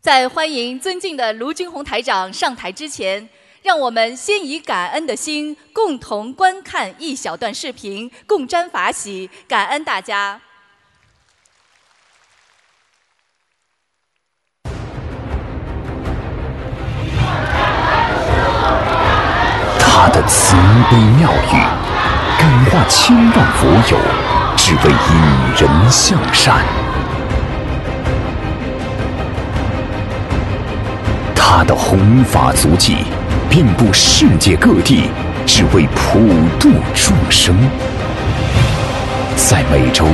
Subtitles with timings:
[0.00, 3.28] 在欢迎尊敬的卢军红台长上台之前，
[3.62, 10.40] 让我们先以感恩的心，共同观看一小段视频，共沾法喜，感恩大家。
[19.78, 20.56] 他的慈
[20.90, 21.52] 悲妙语，
[22.38, 23.98] 感化千万佛友，
[24.56, 26.64] 只为引人向善。
[31.52, 32.98] 他的弘法足迹，
[33.48, 35.10] 遍布世界各地，
[35.44, 36.20] 只为普
[36.60, 37.56] 度众生。
[39.34, 40.06] 在美洲，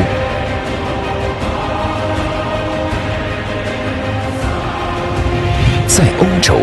[5.86, 6.54] 在欧洲。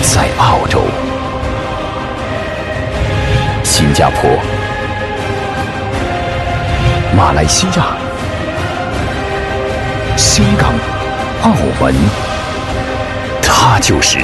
[0.00, 0.80] 在澳洲、
[3.62, 4.30] 新加坡、
[7.14, 7.88] 马来西亚、
[10.18, 10.72] 香港、
[11.44, 11.94] 澳门，
[13.40, 14.18] 他就是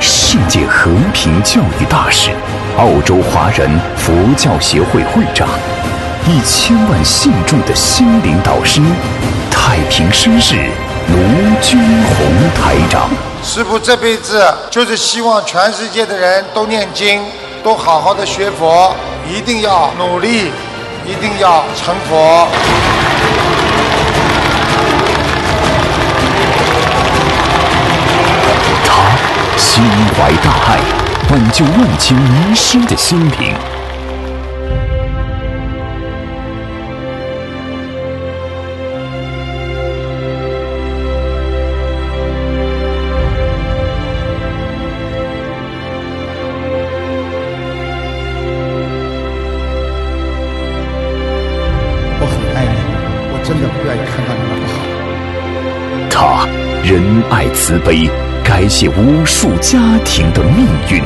[0.00, 2.32] 世界和平教育大使、
[2.76, 5.48] 澳洲华人佛教协会会长、
[6.26, 8.80] 一千万信众的心灵导师——
[9.48, 10.56] 太平绅士
[11.12, 11.16] 卢
[11.62, 12.26] 军红
[12.60, 13.08] 台长。
[13.44, 17.22] 师傅这辈子就是希望全世界的人都念经，
[17.62, 18.92] 都好好的学佛，
[19.32, 20.50] 一定要努力，
[21.06, 22.48] 一定要成佛。
[29.76, 29.84] 心
[30.16, 30.80] 怀大爱，
[31.30, 33.54] 挽救万千迷失的心灵。
[52.18, 52.78] 我很爱你，
[53.30, 54.74] 我真的不愿意看到你们不好。
[56.08, 56.48] 他
[56.82, 58.08] 仁爱慈悲，
[58.58, 61.02] 改写无数家庭的命运。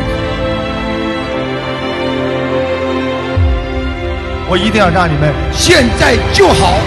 [4.49, 6.79] 我一定要让你们现在就好。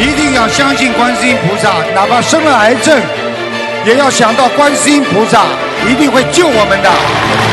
[0.00, 2.98] 一定要相信观世音菩萨，哪怕生了癌症，
[3.84, 5.44] 也要想到观世音菩萨
[5.88, 7.43] 一定会救我们的。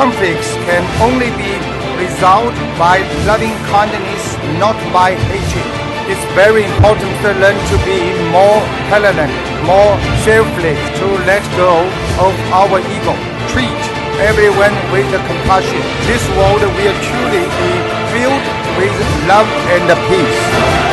[0.00, 1.52] Conflicts can only be
[2.00, 4.22] resolved by loving kindness,
[4.56, 5.68] not by hatred.
[6.08, 8.00] It's very important to learn to be
[8.32, 9.36] more tolerant,
[9.68, 9.92] more
[10.24, 11.84] selfless, to let go
[12.16, 13.12] of our ego.
[13.52, 13.80] Treat
[14.24, 15.84] everyone with compassion.
[16.08, 17.72] This world will truly be
[18.16, 18.46] filled
[18.80, 18.94] with
[19.28, 20.89] love and peace.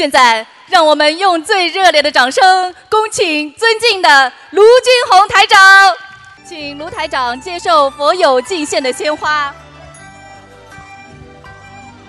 [0.00, 5.60] 现在，让我们用最热烈的掌声，恭请尊敬的卢军红台长，
[6.42, 9.54] 请卢台长接受佛友敬献的鲜花。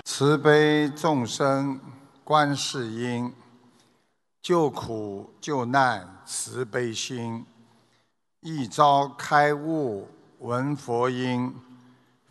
[0.06, 1.78] 慈悲众生，
[2.24, 3.30] 观世音，
[4.40, 7.44] 救苦救难慈悲心，
[8.40, 11.54] 一朝开悟闻佛音，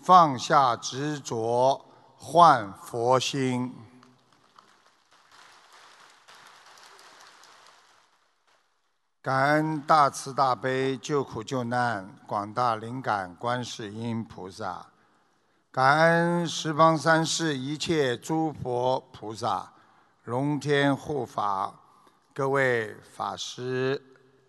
[0.02, 1.86] 放下执着
[2.18, 3.72] 换佛心。
[9.24, 14.84] 感恩大慈大悲救苦救难广大灵感观世音菩萨。
[15.72, 19.72] 感恩十方三世一切诸佛菩萨、
[20.24, 21.72] 龙天护法、
[22.34, 24.02] 各位法师、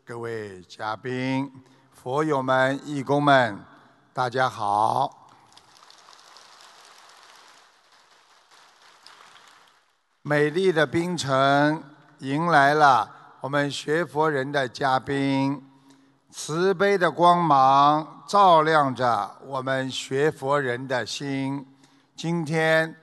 [0.07, 1.53] 各位嘉宾、
[1.93, 3.63] 佛友们、义工们，
[4.15, 5.29] 大家好！
[10.23, 11.85] 美丽的槟城
[12.21, 15.61] 迎来了我们学佛人的嘉宾。
[16.31, 21.67] 慈悲的光芒照亮着我们学佛人的心。
[22.15, 22.95] 今天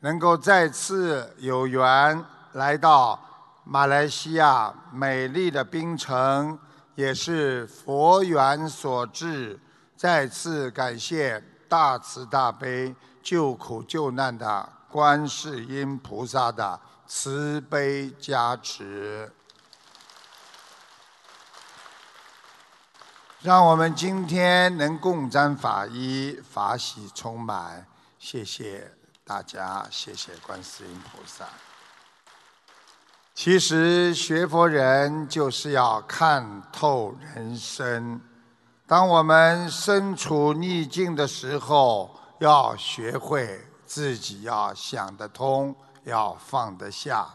[0.00, 3.20] 能够再次有缘来到
[3.64, 6.58] 马来西亚美丽的槟城，
[6.94, 9.60] 也是佛缘所致。
[9.94, 19.30] 再次感谢大慈大悲救苦救难的观世音菩萨的慈悲加持。
[23.42, 27.84] 让我们今天能共沾法衣，法喜充满。
[28.16, 28.88] 谢谢
[29.24, 31.44] 大家，谢谢观世音菩萨。
[33.34, 38.20] 其实学佛人就是要看透人生。
[38.86, 45.74] 当我们身处逆境的时候，要学会自己要想得通，
[46.04, 47.26] 要放得下。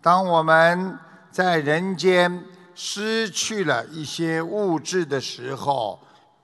[0.00, 0.98] 当我们
[1.30, 2.42] 在人间，
[2.74, 6.00] 失去了一些物质的时候，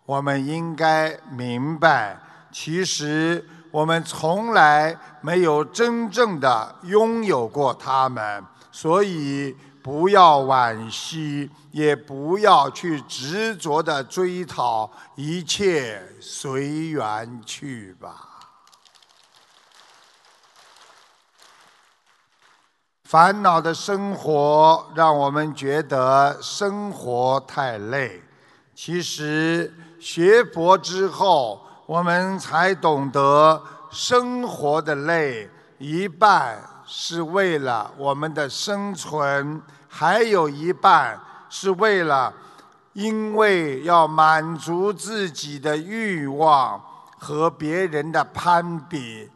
[0.06, 2.18] 我们应该明白，
[2.52, 18.29] 其实我们从来没有真正的拥有过它们，所以不要惋惜，也不要去执着的追讨，一切随缘去吧。
[23.10, 28.22] 烦恼的生活让我们觉得生活太累。
[28.72, 33.60] 其实学佛之后，我们才懂得
[33.90, 41.18] 生活的累，一半是为了我们的生存，还有一半
[41.48, 42.32] 是为了
[42.92, 46.80] 因为要满足自己的欲望
[47.18, 49.28] 和别人的攀比，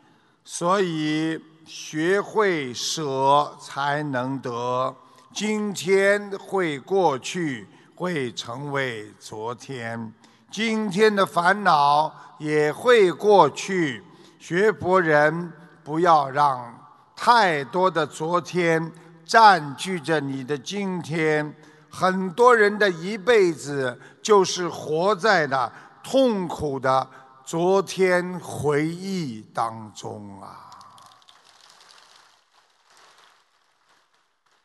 [0.44, 1.43] 所以。
[1.67, 4.95] 学会舍才能得，
[5.33, 10.13] 今天会过去，会成为昨天，
[10.51, 14.05] 今天的烦恼也会过去。
[14.39, 15.51] 学佛人
[15.83, 16.79] 不要让
[17.17, 18.93] 太多的昨天
[19.25, 21.55] 占据着你的今天。
[21.89, 25.73] 很多人的一辈子就是活在了
[26.03, 27.09] 痛苦的
[27.45, 30.64] 昨天回忆当中啊。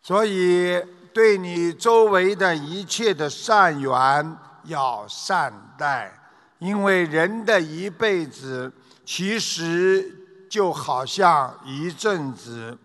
[0.10, 0.84] 所以，
[1.14, 6.12] 对你周围的一切的善缘要善待，
[6.58, 8.74] 因为人的一辈子
[9.06, 10.12] 其实
[10.50, 12.76] 就好像一阵子。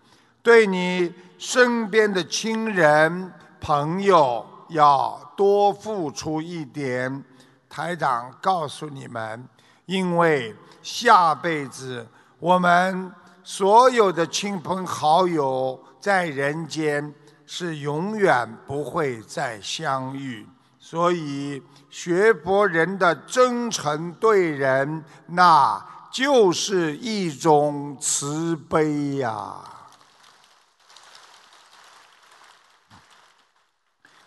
[0.43, 7.23] 对你身边的亲人朋友要多付出一点。
[7.67, 9.43] 台长告诉你们，
[9.87, 12.05] 因为下辈子
[12.37, 13.11] 我们
[13.43, 15.83] 所有的亲朋好友。
[16.05, 17.11] 在人间
[17.47, 20.47] 是永远不会再相遇，
[20.77, 29.63] 所以学佛人的真诚对人，那就是一种慈悲呀。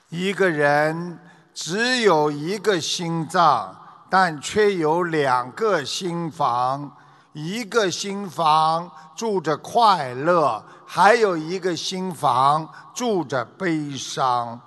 [0.08, 1.20] 一个人
[1.54, 6.96] 只有一个心脏，但却有两个心房，
[7.32, 10.62] 一个心房住着快乐。
[10.86, 14.58] 还有一个心房住着悲伤，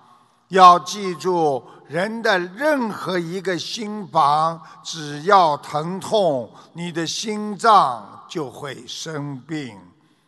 [0.50, 9.76] 要记住，人的任何一个心房，只要疼痛，你的心脏就会生病。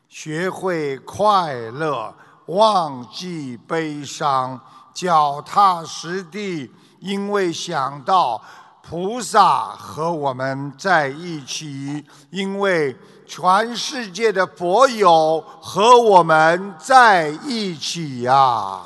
[0.09, 2.11] 学会快乐，
[2.47, 4.59] 忘记悲伤，
[4.95, 8.41] 脚踏实地，因为想到
[8.87, 12.95] 菩萨和我们在一起，因为。
[13.25, 18.81] 全世界的佛友和我们在一起呀，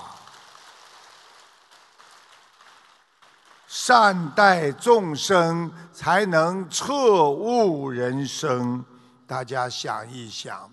[3.68, 8.86] 善待众生，才能彻悟人生。
[9.26, 10.72] 大家想一想，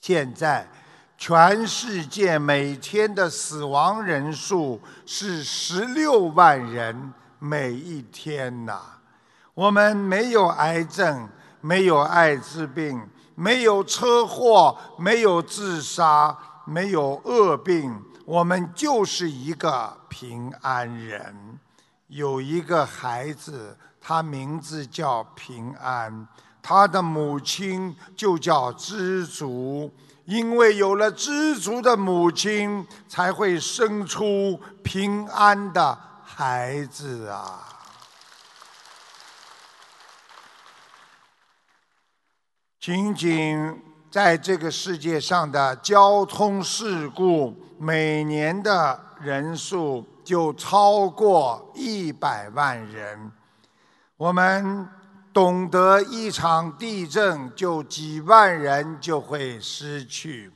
[0.00, 0.66] 现在
[1.16, 8.78] 全世界每天的死亡人数是十六万人，每一天呐，
[9.54, 11.28] 我们没有癌症。
[11.60, 13.02] 没有艾滋病，
[13.34, 21.58] 没有车祸，没有自杀，没有恶病，我们就是一个平安人。
[22.06, 26.28] 有一个孩子，他名字叫平安。
[26.62, 29.92] 他的母亲就叫知足，
[30.26, 35.98] 因为有了知足的母亲，才会生出平安的
[36.40, 37.66] 孩子啊。
[42.78, 53.32] 仅仅在这个世界上的交通事故，每年的人数就超过一百万人。
[54.16, 54.88] 我们
[55.32, 60.48] 懂得，一场地震就几万人就会失去；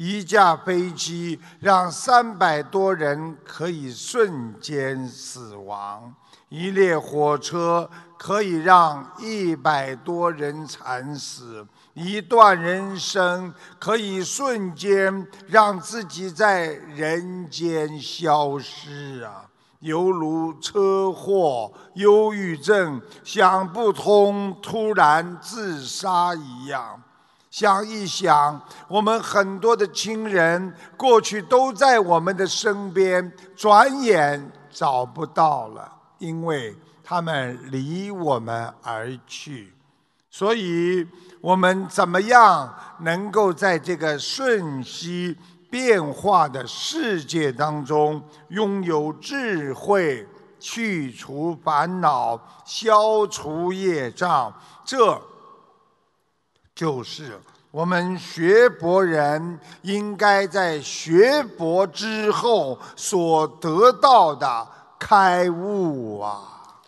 [0.00, 6.14] 一架飞机让三百多人可以瞬间死亡；
[6.48, 11.66] 一列火车可以让一百多人惨死。
[11.94, 19.50] 一段人生可以瞬间让自己在人间消失啊，
[19.80, 27.02] 犹如车祸、忧郁症、想不通、突然自杀一样。
[27.50, 39.72] 想一想，我们很多的亲人过去都在我们的身边，转眼找不到了，因为他们离我们而去。
[40.30, 41.06] 所以。
[41.40, 45.36] 我们怎么样能够在这个瞬息
[45.70, 50.26] 变化的世界当中拥有智慧，
[50.58, 54.52] 去除烦恼，消除业障？
[54.84, 55.16] 这
[56.78, 57.36] 就是
[57.72, 66.78] 我们学佛人应该在学佛之后所得到的开悟啊！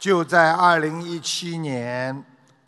[0.00, 2.24] 就在二零一七年，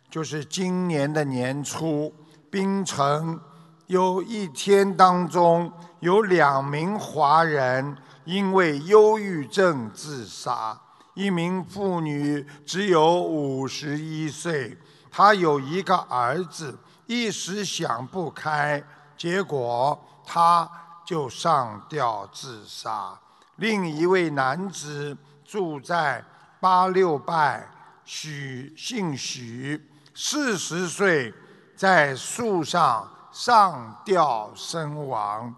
[0.08, 2.14] 就是今年的年初，
[2.48, 3.40] 槟城
[3.88, 10.80] 有一天当中有两名华人因为忧郁症自杀。
[11.20, 14.74] 一名妇女只有五十一岁，
[15.10, 18.82] 她有一个儿子，一时想不开，
[19.18, 20.66] 结果她
[21.04, 23.18] 就上吊自杀。
[23.56, 26.24] 另一位男子住在。
[26.62, 27.66] 八六拜
[28.04, 29.82] 许姓许，
[30.14, 31.32] 四十岁，
[31.74, 35.54] 在树上上吊身亡。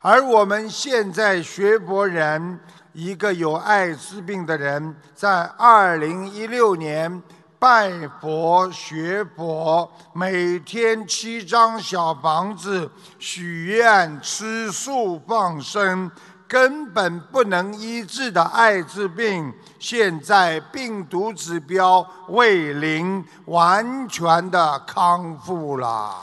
[0.00, 2.58] 而我们现在学佛人，
[2.92, 7.22] 一个有艾滋病的人，在二零一六年
[7.58, 16.10] 拜佛学佛，每天七张小房子许愿吃素放生。
[16.48, 26.14] 根本不能医治的艾滋病，现在病毒指标为零，完全的康复了，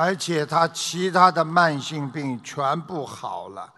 [0.00, 3.68] 而且他其他的慢性病全部好了。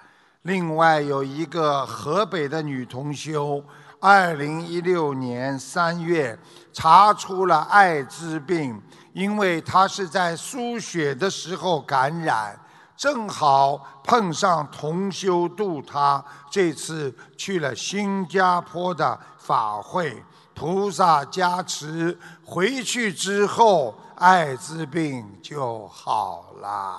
[0.42, 3.64] 另外有一个河北的女同修，
[3.98, 6.38] 二零一六年三月
[6.74, 8.78] 查出了艾滋病。
[9.12, 12.56] 因为他是在输血的时候感染，
[12.96, 20.22] 正好碰上同修度他，这次去了新加坡的法会，
[20.54, 26.98] 菩萨加持，回去之后艾滋病就好了。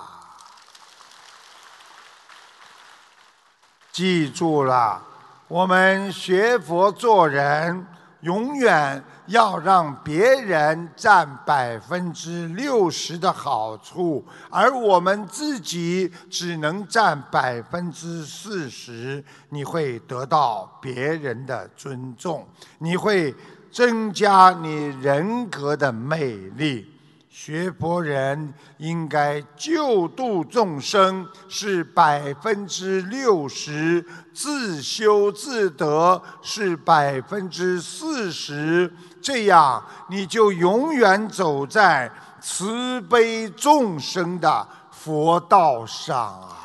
[3.92, 5.00] 记住了，
[5.46, 7.86] 我们学佛做人，
[8.22, 9.02] 永远。
[9.26, 22.46] 要让别人占百分之六十的好处，而我们自己只能占百分之四十，你会得到别人的尊重，
[22.78, 23.32] 你会
[23.70, 26.91] 增加你人格的魅力。
[27.34, 38.94] 学佛人应该救度众生，是百分之六十；自修自得是百分之四十。
[39.22, 46.58] 这样，你就永远走在慈悲众生的佛道上啊！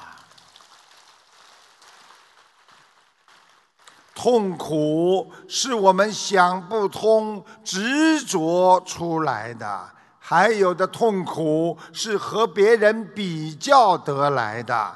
[4.14, 9.97] 痛苦是我们想不通、执着出来的。
[10.30, 14.94] 还有的痛苦是和别人比较得来的，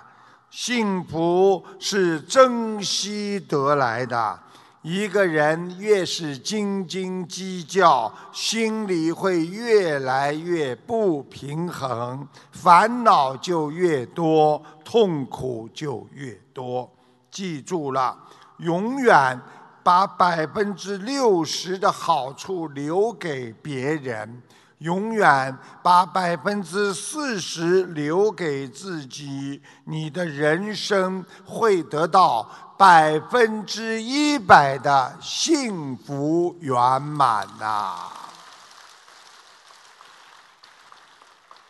[0.50, 4.38] 幸福是珍惜得来的。
[4.82, 16.92] 一个人越是斤斤计较，心里会越来越不平衡，烦恼就越多，痛苦就越多。
[17.32, 18.18] 记住了，
[18.58, 19.40] 永远
[19.82, 24.42] 把百分之六十的好处留给别人。
[24.82, 38.10] 永远把百分之四十留给自己，你的人生会得到百分之一百的幸福圆满呐。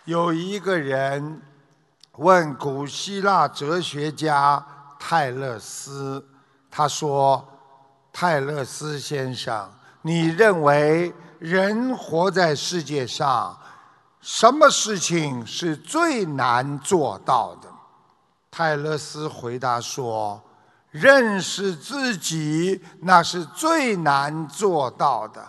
[0.06, 1.42] 有一个人
[2.14, 4.66] 问古希腊哲学家
[4.98, 6.26] 泰勒斯，
[6.70, 7.46] 他说
[8.14, 9.70] ：“泰勒斯先生，
[10.02, 13.58] 你认为人活在世界上，
[14.22, 17.68] 什么事情是最难做到的？”
[18.52, 20.40] 泰勒斯回答说
[20.92, 25.44] ：“认识自己，那是最难做到的。”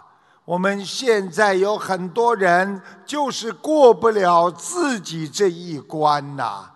[0.46, 6.70] 我们现在有很多人就是过不了自己这一关呐。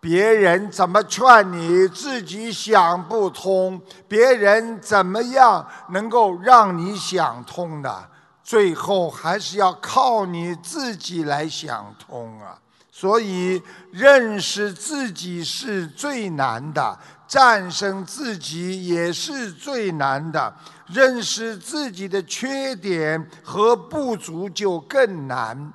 [0.00, 8.04] 别人怎么劝你，自己想不通；别人怎么样能够让你想通呢？
[8.42, 12.58] 最后还是要靠你自己来想通啊。
[12.90, 20.54] 所以，认识自己是最难的，战胜自己也是最难的。
[20.88, 25.72] 认识自己的缺点和不足就更难。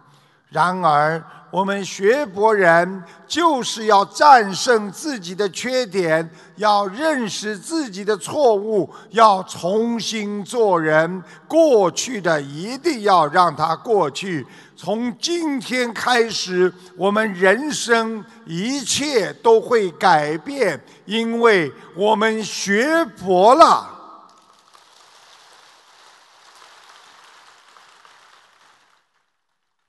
[0.49, 11.23] 然而，我们学博人就是要战胜自己的缺点，要认识自己的错误，要重新做人。
[11.47, 14.45] 过去的一定要让它过去。
[14.75, 23.96] 从今天开始，我们人生一切都会改变，因为我们学佛了。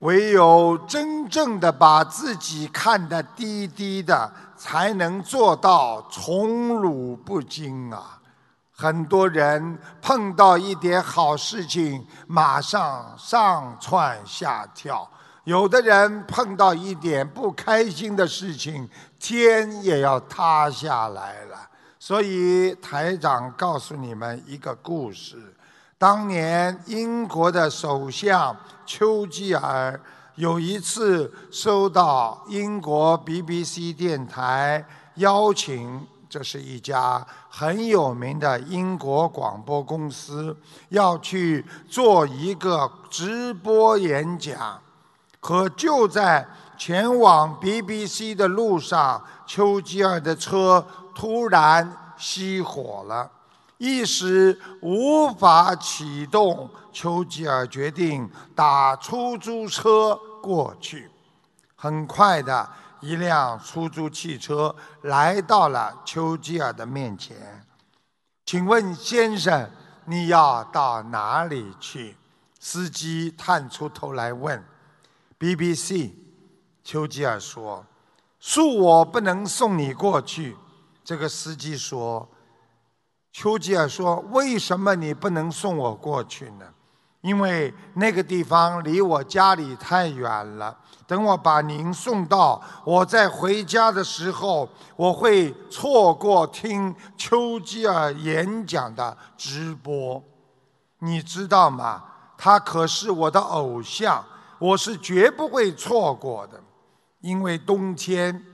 [0.01, 8.21] 唯有真正的把自己看得低低的，才能做到宠辱不惊啊！
[8.71, 15.09] 很多人碰到一点好事情，马上上蹿下跳；
[15.43, 18.89] 有的人碰到一点不开心的事情，
[19.19, 21.57] 天也要塌下来了。
[21.99, 25.57] 所以台长告诉你们一个故事。
[25.99, 28.57] 当年英国的首相
[28.89, 30.01] 丘吉尔
[30.37, 34.83] 有一次收到英国 BBC 电台
[35.17, 40.57] 邀请，这是一家很有名的英国广播公司，
[40.89, 44.81] 要去做一个直播演讲。
[45.39, 50.83] 可就在前往 BBC 的路上，丘吉尔的车
[51.15, 53.31] 突然熄火了。
[53.79, 61.09] 一时无法启动，丘吉尔决定打出租车过去。
[61.77, 62.69] 很快的
[63.01, 67.65] 一辆出租汽车来到了丘吉尔的面前。
[68.45, 69.71] 请问先生，
[70.07, 72.17] 你要到哪里去？
[72.59, 74.61] 司机探出头来问。
[75.39, 76.11] BBC，
[76.83, 77.87] 丘吉尔说
[78.43, 80.57] ：“恕我不能送你过去。”
[81.05, 82.29] 这个司机说。
[83.31, 86.67] 丘吉尔说：“为什么你不能送我过去呢？
[87.21, 90.77] 因为那个地方离我家里太远了。
[91.07, 100.23] 等我把您送到，我再回家的时候，我会错过听丘吉尔演讲的直播。
[101.01, 102.05] 你知道吗？
[102.37, 104.25] 他可是我的偶像，
[104.59, 106.61] 我是绝不会错过的。
[107.21, 108.45] 因为冬天，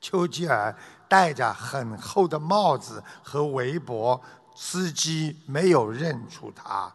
[0.00, 0.74] 丘吉尔。”
[1.10, 4.20] 戴着很厚的帽子和围脖，
[4.54, 6.88] 司机没有认出他。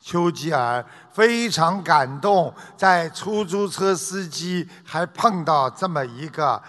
[0.00, 6.62] 丘吉尔非常感动，在出租车司机还碰到这么一个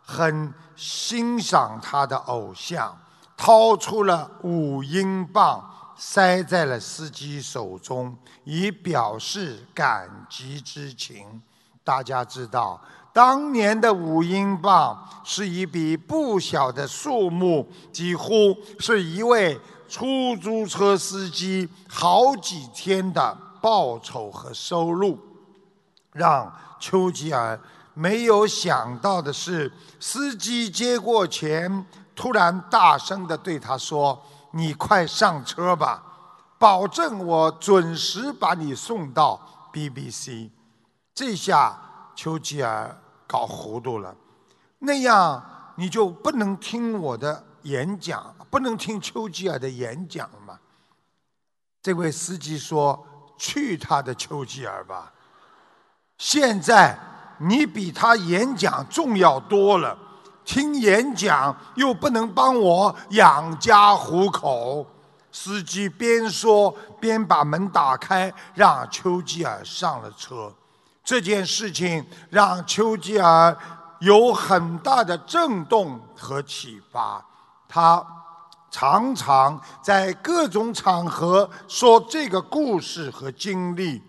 [0.00, 2.96] 很欣赏他的偶像，
[3.36, 11.42] 掏出了五英镑塞在了司机手中，以表示感激之情。
[11.82, 12.80] 大家知道。
[13.14, 19.56] 当年的五英镑是一笔不小的数目，几乎是一位
[19.88, 25.16] 出租车司机好几天的报酬和收入。
[26.10, 27.56] 让丘吉尔
[27.94, 36.02] 没有想到的是，司机接过钱，突然大声地对他说：“你快上车吧，
[36.58, 39.40] 保证我准时把你送到
[39.72, 40.50] BBC。”
[41.14, 41.78] 这下
[42.16, 43.02] 丘吉尔。
[43.26, 44.14] 搞糊涂了，
[44.78, 45.42] 那样
[45.76, 50.58] 你就不能听我的演讲，不能听丘吉尔的演讲了嘛？
[51.82, 53.06] 这位司机说
[53.36, 55.12] ：“去他的丘吉尔吧！
[56.16, 56.98] 现在
[57.38, 59.98] 你比他演讲重要多了，
[60.44, 64.86] 听演讲又不能帮我养家糊口。”
[65.30, 70.54] 司机边说边把门打开，让丘吉尔上了车。
[71.04, 73.54] 这件事情让丘吉尔
[74.00, 77.24] 有很大的震动和启发，
[77.68, 78.04] 他
[78.70, 84.02] 常常在各种场合说这个故事和经历，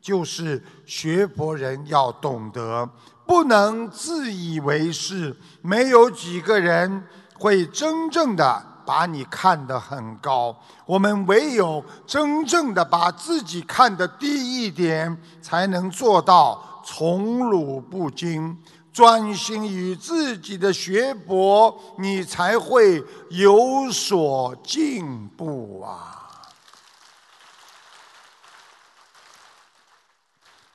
[0.00, 2.88] 就是学佛人要懂得，
[3.24, 5.34] 不能自以为是。
[5.62, 7.06] 没有几个人
[7.38, 10.52] 会真正的把你看得很高，
[10.84, 18.60] 我们唯有真正的把自己看得低一点，才能做到宠辱不惊。
[18.92, 26.42] 专心于自己的学博，你才会有所进步啊！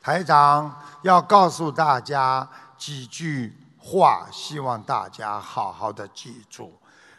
[0.02, 2.48] 台长要告诉大家
[2.78, 6.72] 几句话，希望大家好好的记住：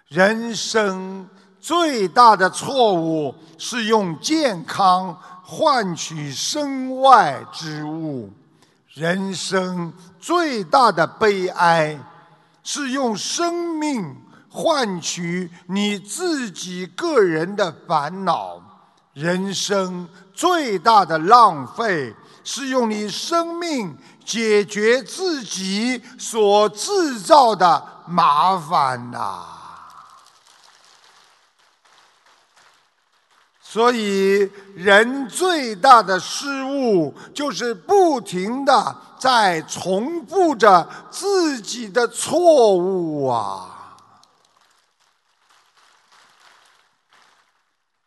[0.08, 8.32] 人生最大的错误是用健康换取身外之物。
[8.94, 11.98] 人生最大的悲哀，
[12.62, 14.16] 是用生命
[14.48, 18.62] 换取你自己个人的烦恼；
[19.12, 22.14] 人生最大的浪费，
[22.44, 29.55] 是用你生命解决自己所制造的麻烦呐。
[33.76, 43.98] 所以，人最大的失误就是不停的在重复着自己的错误啊！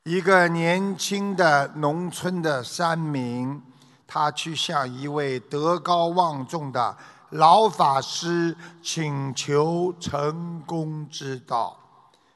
[0.05, 3.61] 一个年轻的农村的山民，
[4.07, 6.97] 他去向一位德高望重的
[7.29, 11.77] 老法师请求成功之道。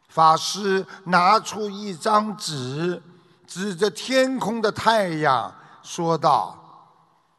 [0.08, 3.02] 法师拿出一张纸。
[3.54, 6.58] 指着天空的太阳说道：“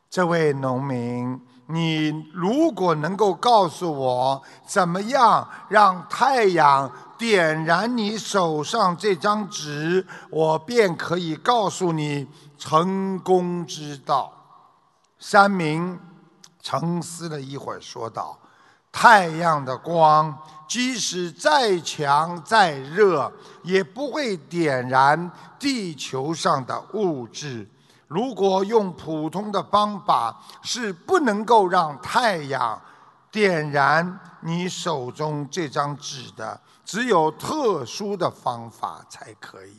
[0.09, 14.33] 这位农民，你如果能够告诉我怎么样让太阳点燃你手上这张纸，我便可以告诉你成功之道。”
[15.19, 15.99] 山民
[16.63, 18.39] 沉思了一会儿，说道
[18.93, 20.33] ：“太阳的光。”
[20.67, 23.31] 即使再强再热，
[23.63, 27.69] 也不会点燃地球上的物质。
[28.09, 32.81] 如果用普通的方法，是不能够让太阳
[33.31, 36.61] 点燃你手中这张纸的。
[36.85, 39.75] 只有特殊的方法才可以。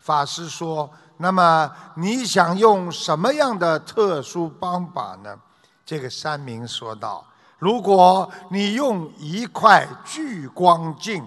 [0.00, 5.36] 法师说：“那么你想用什么样的特殊方法呢？”
[5.84, 7.26] 这个山民说道。
[7.58, 11.26] 如果你用一块聚光镜，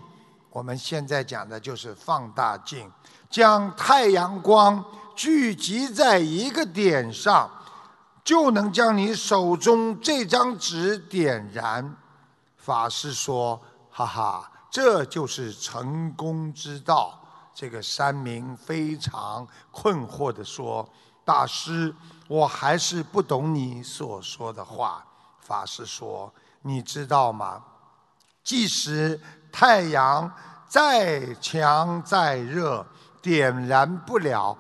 [0.52, 2.92] 我们现在讲的就是放大镜，
[3.30, 4.84] 将太阳光
[5.16, 7.50] 聚集在一个点上，
[8.24, 11.96] 就能将你手中这张纸点燃。
[12.58, 17.20] 法师说：“哈哈，这就是成功之道。”
[17.56, 20.88] 这个山民非常困惑地说
[21.26, 21.94] ：“大师，
[22.28, 25.04] 我还是不懂你所说的话。”
[25.50, 26.32] 法师说
[26.62, 27.64] ：“你知道吗？
[28.44, 29.20] 即使
[29.52, 30.32] 太阳
[30.68, 32.86] 再强再热，
[33.20, 34.56] 点燃不了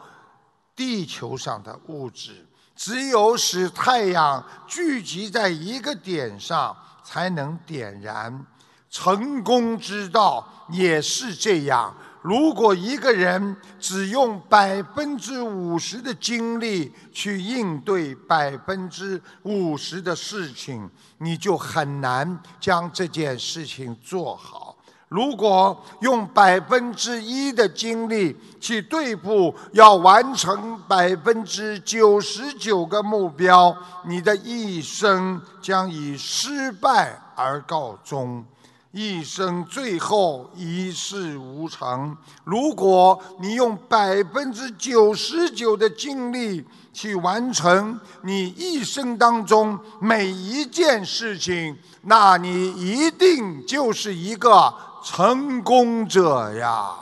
[0.75, 2.43] 地球上的物质。
[2.75, 8.43] 只有使太阳聚集在一个点上，才能点燃。
[8.89, 24.75] 成功之道也是这样。”如果一个人只用百分之五十的精力去应对百分之五十的事情，你就很难将这件事情做好。
[25.07, 38.45] 如果用百分之一的精力去对付要完成百分之九十九个目标，你的一生将以失败而告终。
[38.91, 42.17] 一生最后一事无成。
[42.43, 54.73] 如果你用百分之九十九的精力去完成你一生当中每一件事情，那你一定就是一个
[55.03, 56.95] 成功者呀！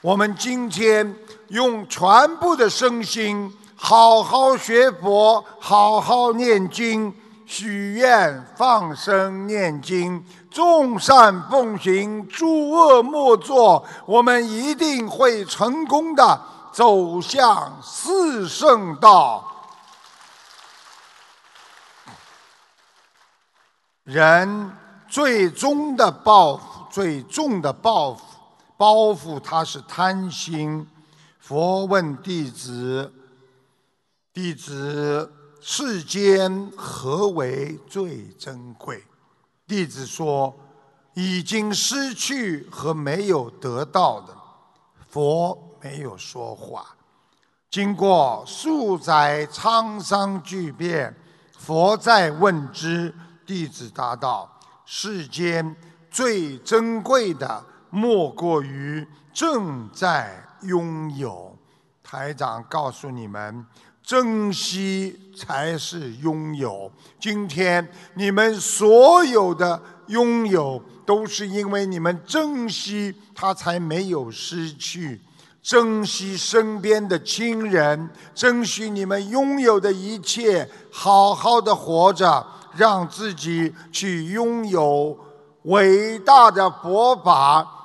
[0.00, 1.14] 我们今天
[1.48, 7.14] 用全部的身心，好好学佛，好好念经。
[7.52, 16.40] 许愿、放生、念经、众善奉行、诸恶莫作，我们一定会成功的
[16.72, 19.44] 走向四圣道。
[24.04, 24.70] 人
[25.08, 28.22] 最终的报复，最重的报复，
[28.76, 30.88] 包袱他是贪心。
[31.40, 33.12] 佛问弟子
[34.32, 39.04] ：“弟子。”世间何为最珍贵？
[39.66, 40.54] 弟子说：
[41.14, 44.34] 已经失去和没有得到的。
[45.08, 46.96] 佛没有说话。
[47.70, 51.14] 经过数载沧桑巨变，
[51.58, 54.50] 佛再问之，弟子答道：
[54.86, 55.76] 世间
[56.10, 61.56] 最珍贵的，莫过于正在拥有。
[62.02, 63.64] 台长告诉你们，
[64.10, 66.90] 珍惜才是拥有。
[67.20, 75.20] 今天你们所有的拥有，都是因为你们珍惜，它才没有失去。
[75.62, 82.44] 珍惜身边的亲人，珍惜你们拥有的一切，好好的活着，
[82.74, 85.16] 让自己去拥有
[85.66, 87.79] 伟大的佛法，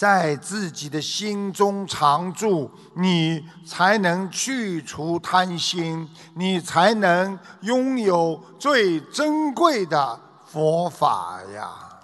[0.00, 12.00] 在自己的心中常住，你才能去除贪心，你才能拥有最珍贵的佛法呀。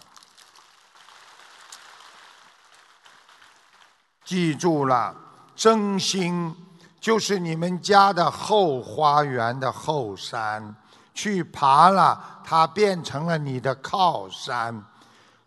[4.27, 5.17] 记住了，
[5.55, 6.55] 真心
[7.01, 10.77] 就是你们家的后花园的后山，
[11.15, 14.85] 去爬了，它变成了你的靠山。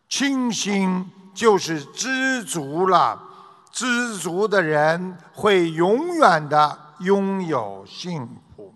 [0.09, 3.17] 清心就是知足了，
[3.71, 8.73] 知足的人会永远的拥有幸福。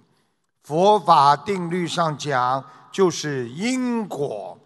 [0.63, 4.57] 佛法定律上讲，就是因果，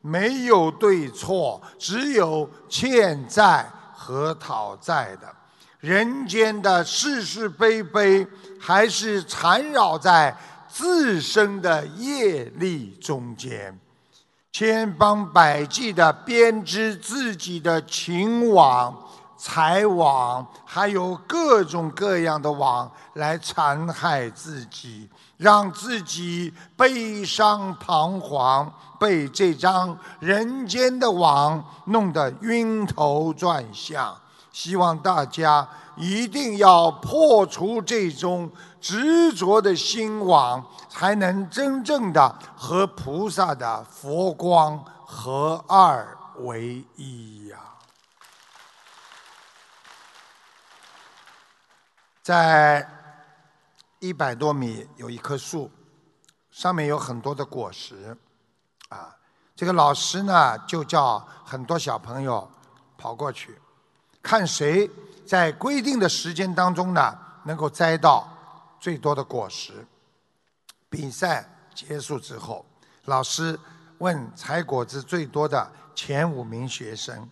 [0.00, 3.70] 没有对错，只有欠债。
[3.94, 5.32] 和讨债的，
[5.78, 8.26] 人间的是是非非，
[8.58, 10.36] 还是缠绕在
[10.66, 13.78] 自身的业力中间，
[14.52, 18.94] 千方百计的编织自己的情网、
[19.34, 28.70] 财网，还有各种各样的网来残害自己，让自己悲伤彷徨。
[29.00, 34.14] 被这张人间的网弄得晕头转向，
[34.52, 38.48] 希望大家一定要破除这种
[38.82, 47.58] 执着的心网，才能真正的和菩萨的佛光合二为一呀！
[52.22, 52.88] 在
[54.00, 55.70] 一百多米有一棵树，
[56.50, 58.16] 上面有很多的果实。
[58.88, 59.16] 啊，
[59.54, 62.50] 这个老师呢，就叫很多小朋友
[62.98, 63.60] 跑过去，
[64.20, 64.90] 看谁
[65.24, 68.28] 在规定的时间当中呢，能够摘到
[68.82, 69.86] 最多的果实。
[70.90, 72.66] 比赛结束之后，
[73.04, 73.56] 老师
[73.98, 77.30] 问采果子最多的前五名学生，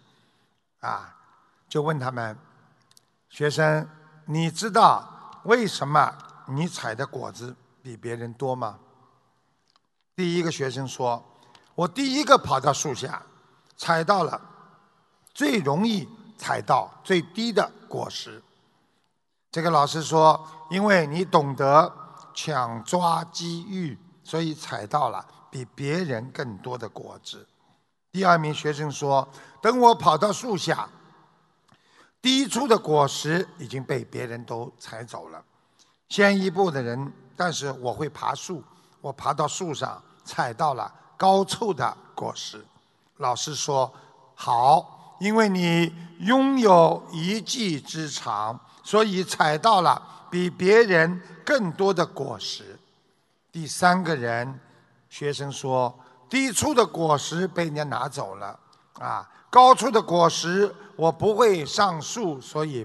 [0.79, 1.17] 啊，
[1.69, 2.39] 就问他们：
[3.29, 3.89] 学生，
[4.27, 8.79] 你知道为什么你采的果子比别人多吗？
[10.15, 11.27] 第一个学生说。
[11.77, 13.23] 我第一个跑到树下，
[13.75, 14.39] 采到了
[15.33, 18.43] 最容易采到最低的果实。
[19.53, 21.93] 这个老师说：“因为你懂得
[22.35, 27.47] 抢抓机遇，所以采到了比别人更多的果子。”
[28.13, 29.29] 第二名学生说
[29.61, 30.89] ：“等我跑到树下，
[32.23, 35.43] 第一处的果实已经被别人都采走了。
[36.09, 38.63] 先一步的人，但是我会爬树，
[39.01, 42.65] 我爬到树上，采到了。”高处的果实，
[43.19, 43.93] 老师说
[44.35, 48.59] 好，因为你拥有一技之长，
[48.91, 52.77] 所以采到了比别人更多的果实。
[53.53, 54.59] 第三个人，
[55.09, 55.97] 学生说，
[56.29, 58.59] 低处的果实被人家拿走了，
[58.99, 62.85] 啊，高处的果实我不会上树，所以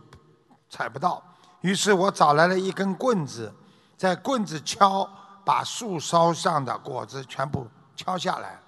[0.69, 1.19] 采不到。
[1.61, 3.51] 于是我找来了一根棍子，
[3.97, 5.09] 在棍子敲，
[5.43, 7.67] 把树梢上的果子全部。
[7.95, 8.59] 敲下来。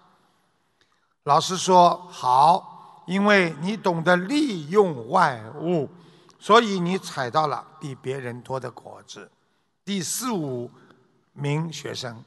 [1.26, 5.88] 老师说好，因为你懂得利用万物，
[6.39, 9.30] 所以你采到了比别人多的果子。
[9.84, 10.69] 第四五
[11.34, 12.23] 名学生，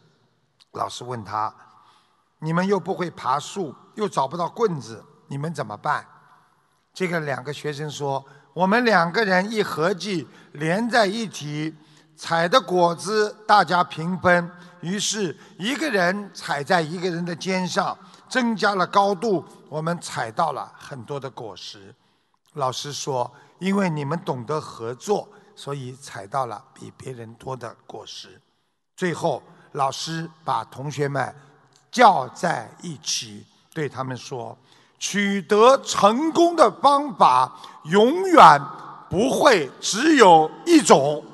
[0.72, 1.54] 老师问他
[2.40, 6.06] ：“你们又不会爬树，又找不到棍子，你们怎么办？”
[6.92, 11.76] 这个两个学生说：“我们两个人一合计，连在一起，
[12.16, 17.96] 采的果子大家平分。”于是，一个人踩在一个人的肩上，
[18.30, 19.44] 增加了高度。
[19.68, 21.94] 我们采到了很多的果实。
[22.54, 28.40] 老师说：“因为你们懂得合作，所以采到了比别人多的果实。”
[28.96, 29.40] 最后，
[29.72, 31.34] 老师把同学们
[31.90, 34.58] 叫在一起，对他们说
[34.98, 38.60] ：“取得成功的方法永远
[39.08, 41.24] 不会只有一种。”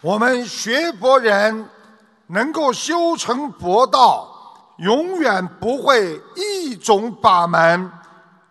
[0.00, 1.68] 我们学佛人
[2.26, 4.33] 能够修成佛道，
[4.78, 7.90] 永远不会一种法门。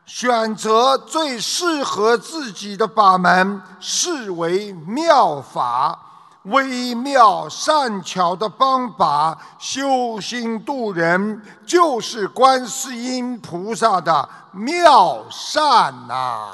[0.05, 5.97] 选择最适合自己的法门，视为妙法，
[6.43, 16.53] 微妙善巧的方法，修心度人，就是观世音菩萨的妙善呐、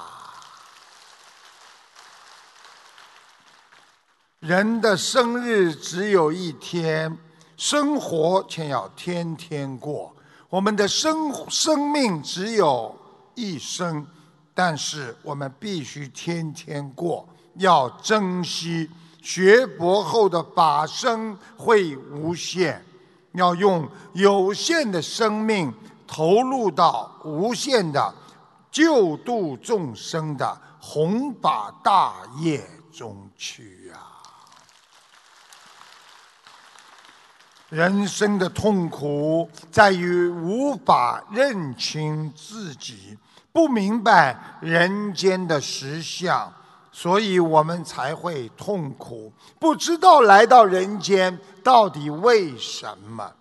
[4.39, 7.17] 人的生日只有一天，
[7.59, 10.15] 生活却要天天过。
[10.49, 12.95] 我们的生生命只有
[13.35, 14.07] 一生，
[14.53, 18.89] 但是我们必须天天过，要珍惜。
[19.21, 22.81] 学佛后的法身会无限，
[23.33, 25.71] 要用有限的生命
[26.07, 28.15] 投入到无限的
[28.71, 34.07] 救度众生的弘法大业中去啊！
[37.69, 43.15] 人生的痛苦在于无法认清自己，
[43.51, 46.51] 不明白人间的实相，
[46.91, 53.31] 所以我们才会痛苦，不知道来到人间到底为什么。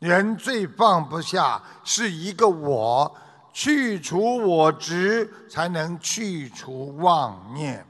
[0.00, 3.14] 人最放不下是一个我，
[3.52, 7.86] 去除我执，才能去除妄念、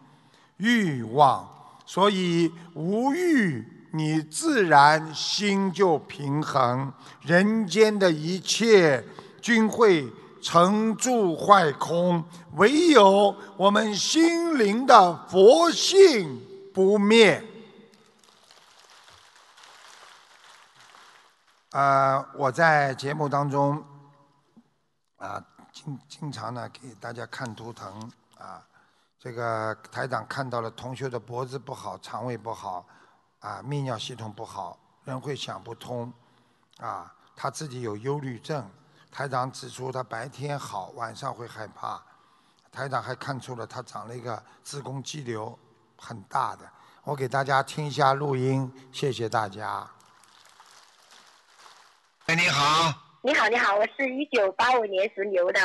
[0.59, 1.49] 欲望。
[1.87, 9.03] 所以无欲，你自然心就平衡，人间的一切
[9.41, 12.23] 均会成住坏空，
[12.57, 16.41] 唯有我们心灵的佛性
[16.75, 17.43] 不灭。
[21.71, 23.83] 呃，我在节目当中
[25.17, 28.63] 啊，经经常呢给大家看图腾啊。
[29.19, 32.87] 这个台长看到了同学的脖子不好，肠胃不好，
[33.47, 36.13] 啊，泌尿系统不好，人会想不通，
[36.79, 38.69] 啊，他自己有忧虑症。
[39.13, 42.03] 台长指出他白天好，晚上会害怕。
[42.73, 45.57] 台长还看出了他长了一个子宫肌瘤，
[45.97, 46.69] 很大的。
[47.05, 49.89] 我给大家听一下录音，谢谢大家。
[52.27, 55.61] 哎，你好，你好，你好，我是一九八五年属牛的。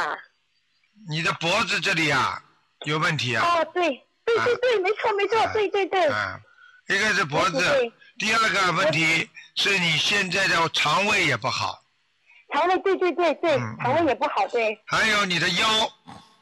[1.10, 2.44] 你的脖子这里啊
[2.86, 3.90] 有问题啊，哦，对，
[4.24, 6.40] 对对对，没错没错，对对对，啊，
[6.88, 7.92] 一个是脖子。
[8.20, 11.82] 第二个问题是你现在的肠胃也不好，
[12.54, 14.78] 肠胃对对对对嗯，肠胃也不好，对。
[14.86, 15.68] 还有你的腰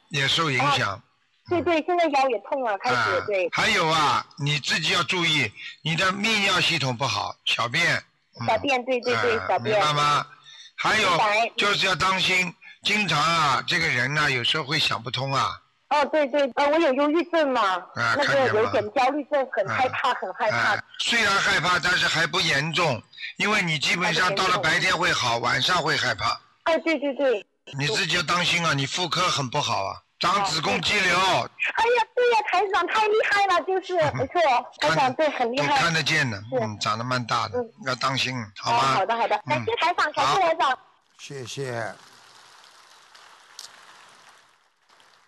[0.09, 1.01] 也受影响，
[1.47, 7.95] 对对，现在腰也痛了，开啊始对，还有啊，你自己要注意，你的泌尿系统不好，小便，
[8.41, 8.47] 嗯。
[8.47, 9.77] 小便对对对啊小便。
[9.77, 10.27] 明白吗？
[10.75, 11.09] 还有
[11.55, 23.01] 就是要当心，经常啊，这个人呢、有时候会想不通啊，哦对对，呃，我有忧郁症嘛，那个有点焦虑症，很害怕很害怕啊，，虽然害怕，但是还不严重，
[23.37, 26.39] 因为你基本上到了白天会好，晚上会害怕。
[26.63, 27.45] 哎对对对，
[27.77, 34.39] 你自己要当心啊，你妇科很不好啊，长子宫肌瘤，哎呀对呀，台长太厉害了，就是没错，
[34.79, 38.81] 台长对很厉都害，看得见的，嗯，长得蛮大的嗯，要当心，好哦吧？
[38.93, 40.77] 好的好的，感谢嗯台长，感谢台长。
[41.17, 41.91] 谢谢。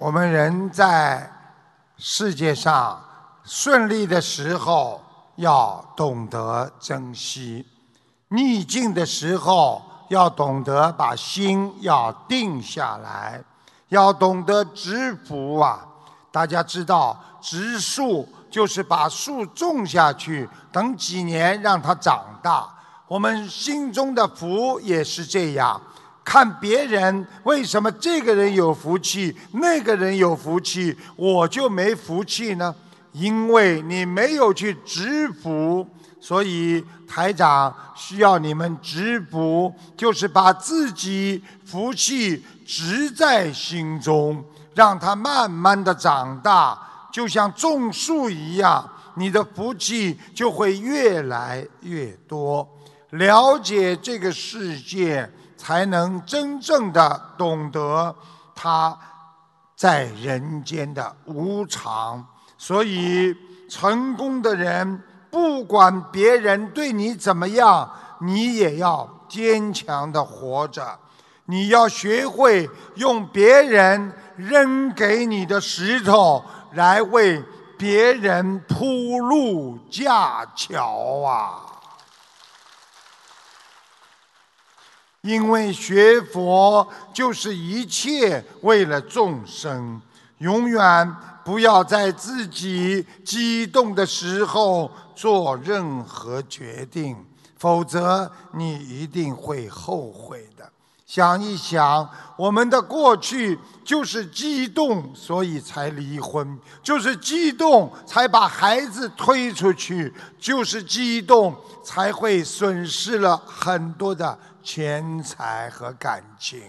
[0.01, 1.31] 我们人在
[1.95, 2.99] 世界上
[3.43, 4.99] 顺利的时候
[5.35, 7.63] 要懂得珍惜，
[8.29, 13.43] 逆境的时候要懂得把心要定下来，
[13.89, 15.85] 要懂得植福啊！
[16.31, 22.67] 大家知道，植树就是把树种下去，等几年让它长大。
[23.07, 25.79] 我们心中的福也是这样。
[26.23, 32.73] 看别人为什么这个人有福气，那个人有福气，我就没福气呢？
[33.11, 35.85] 因为你没有去植福，
[36.21, 44.41] 所以台长需要你们植福，就是把自己福气植在心中，
[44.73, 46.79] 让它慢慢的长大，
[47.11, 52.65] 就像种树一样，你的福气就会越来越多。
[53.09, 55.29] 了解这个世界，
[55.61, 58.15] 才能真正的懂得
[58.55, 58.97] 他
[59.75, 62.25] 在人间的无常。
[62.57, 63.35] 所以，
[63.69, 67.87] 成功的人，不管别人对你怎么样，
[68.21, 70.97] 你也要坚强的活着。
[71.45, 76.43] 你要学会用别人扔给你的石头
[76.73, 77.43] 来为
[77.77, 81.70] 别人铺路架桥啊！
[85.21, 90.01] 因为学佛就是一切为了众生，
[90.39, 91.15] 永远
[91.45, 97.15] 不要在自己激动的时候做任何决定，
[97.55, 100.67] 否则你一定会后悔的。
[101.05, 116.61] 想一想，我们的过去就是激动，所以才离婚；就是激动才把孩子推出去；就是激动才会损失了很多的钱财和感情。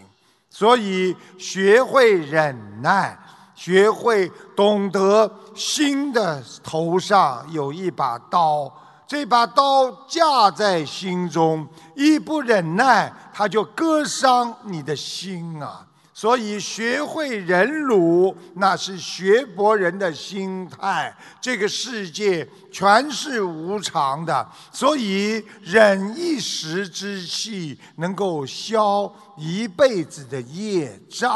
[0.51, 3.19] 所以，学会忍耐，
[3.55, 8.73] 学会懂得心的头上有一把刀。
[9.07, 15.87] 这把刀架在心中，一不忍耐，它就割伤你的心啊！
[16.23, 21.13] 所以学会忍辱，那是学博人的心态。
[21.41, 31.29] 这个世界全是无常的，所以忍一时之气，能够消一辈子的业障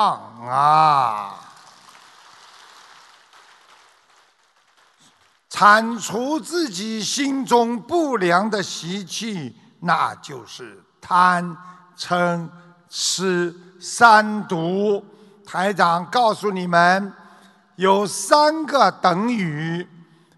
[0.49, 1.35] 啊！
[5.51, 11.57] 铲除自己心中不良的习气，那就是贪、
[11.99, 12.49] 嗔、
[12.89, 13.53] 痴
[13.89, 15.05] 三毒。
[15.47, 17.13] 台长告诉你们，
[17.77, 19.87] 有三个等于：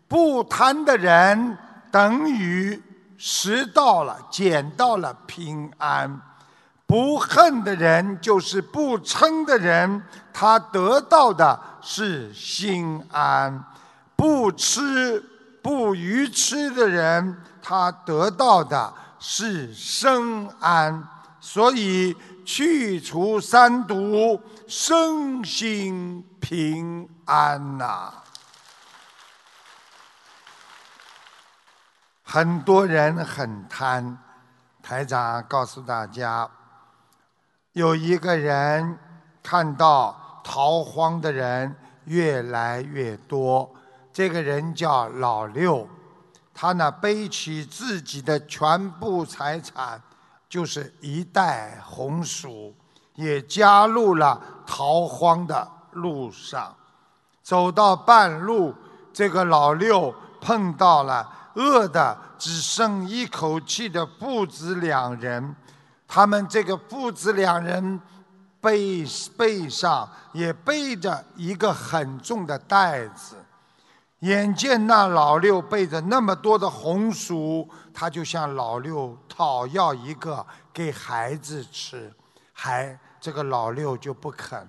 [0.07, 1.57] 不贪的人
[1.91, 2.81] 等于
[3.17, 6.11] 拾到了、捡到了平安；
[6.87, 13.65] 不恨的人就是不嗔的人，他得到的是心安。
[14.15, 15.25] 不吃
[15.63, 21.03] 不愚痴的人，他得到的是生安。
[21.41, 22.15] 所以
[22.49, 28.11] 去除三毒，身心平安呐。
[32.23, 34.17] 很多人很贪，
[34.83, 36.51] 台长告诉大家，
[37.75, 38.99] 有一个人
[39.43, 41.77] 看到逃荒的人
[42.07, 43.71] 越来越多。
[44.11, 45.87] 这个人叫老六，
[46.55, 50.03] 他呢背起自己的全部财产，
[50.49, 52.75] 就是一袋红薯，
[53.15, 56.75] 也加入了逃荒的路上。
[57.43, 58.75] 走到半路，
[59.13, 65.57] 这个老六碰到了饿的只剩一口气的父子两人，
[66.07, 68.01] 他们这个父子两人
[68.61, 69.05] 背
[69.37, 73.38] 背上也背着一个很重的袋子。
[74.21, 82.13] 眼见那老六背着那么多的红薯，他就向老六讨要一个给孩子吃，
[82.53, 84.69] 还这个老六就不肯。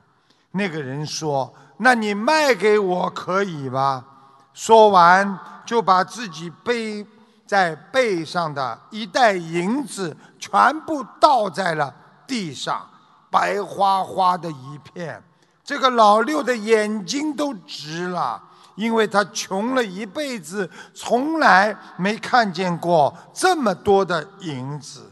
[0.51, 4.05] 那个人说：“那你卖给我可以吗？”
[4.53, 7.05] 说完，就把自己背
[7.45, 11.91] 在背上的一袋银子全部倒在了
[12.27, 12.87] 地上，
[13.31, 15.23] 白花花的一片。
[15.63, 18.43] 这个老六的眼睛都直了。
[18.79, 25.11] 因为他穷了一辈子，从来没看见过这么多的银子。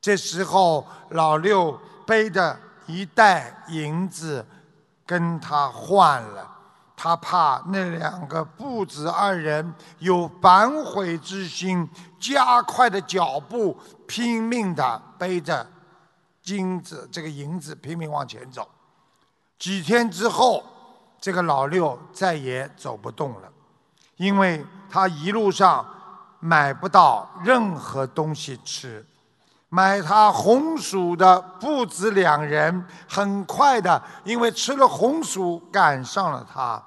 [0.00, 2.56] 这时候，老六背着
[2.86, 4.46] 一袋银子
[5.04, 6.48] 跟他换了，
[6.96, 11.90] 他怕那两个父子二人有反悔之心，
[12.20, 15.66] 加快的脚步，拼命的背着
[16.40, 18.68] 金子这个银子拼命往前走。
[19.58, 20.62] 几天之后。
[21.20, 23.48] 这个老六再也走不动了，
[24.16, 25.84] 因为他一路上
[26.40, 29.04] 买不到任何东西吃。
[29.70, 36.82] 买他红薯的父子两人很快的，因为吃了红薯赶上了他。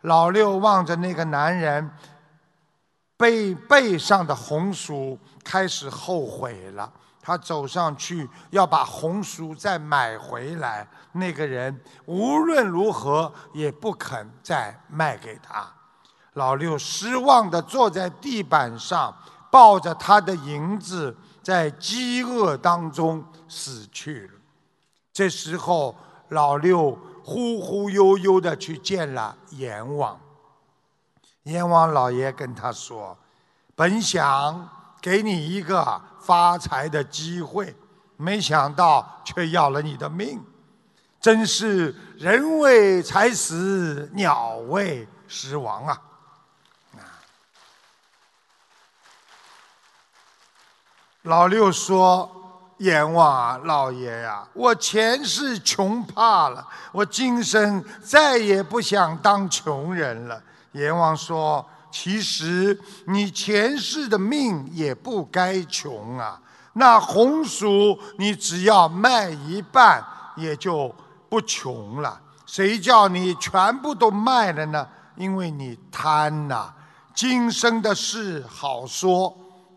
[0.00, 1.88] 老六望着那个男人
[3.16, 6.92] 背背上的红薯，开始后悔了。
[7.26, 15.66] 他走上去要把红薯再买回来，那个人无论如何也不肯再卖给他。
[16.34, 19.16] 老六失望地坐在地板上，
[19.50, 24.34] 抱着他的银子，在饥饿当中死去了。
[25.10, 25.96] 这时候，
[26.28, 26.90] 老六
[27.24, 30.20] 忽忽悠悠地去见了阎王。
[31.44, 33.16] 阎王老爷跟他说
[33.74, 34.68] ：“本想
[35.00, 37.76] 给你一个。”发财的机会，
[38.16, 40.42] 没想到却要了你的命，
[41.20, 46.00] 真是人为财死，鸟为食亡啊！
[51.22, 61.68] 老六说：“阎王啊，老爷呀，我前世穷怕了，我今生再也不想当穷人了。”阎王说。
[61.94, 62.76] 其实
[63.06, 66.40] 你前世的命也不该穷啊！
[66.72, 70.04] 那红薯你只要卖一半，
[70.36, 70.92] 也就
[71.28, 72.20] 不穷了。
[72.46, 74.84] 谁叫你全部都卖了呢？
[75.14, 76.72] 因为你贪呐！
[77.14, 79.32] 今生的事好说。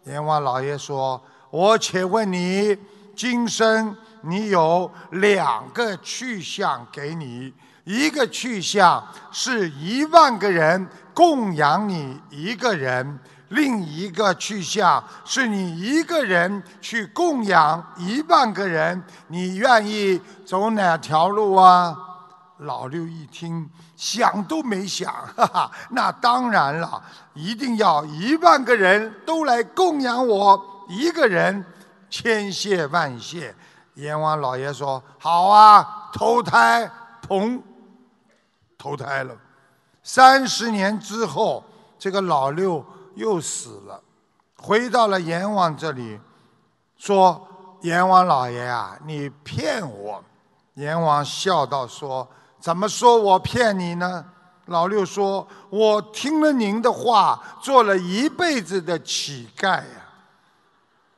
[0.05, 2.75] 阎王老爷说：“我且问你，
[3.15, 7.53] 今生你有两个去向给你，
[7.83, 21.97] 一个去向是一万个人供养你一个人，另一个去向是你一个人去供养一万个人，你愿意走哪条路啊？
[22.59, 27.01] 老六一听，想都没想， 哈哈，那当然了，
[27.33, 31.65] 一定要一万个人都来供养我一个人，
[32.11, 33.55] 千谢万谢。
[33.95, 36.87] 阎王老爷说：“好啊，投胎，
[37.23, 37.63] 同，
[38.77, 39.35] 投胎了。
[40.07, 41.61] 三十年之后，
[41.99, 42.81] 这个老六
[43.15, 44.01] 又死了，
[44.55, 46.17] 回到了阎王这里，
[46.95, 47.45] 说
[47.83, 50.23] ：‘阎王老爷啊，你骗我。’
[50.75, 52.25] 阎王笑道说。”
[52.57, 54.25] 怎么说我骗你呢？
[54.67, 60.05] 老六说：“我听了您的话，做了一辈子的乞丐呀。”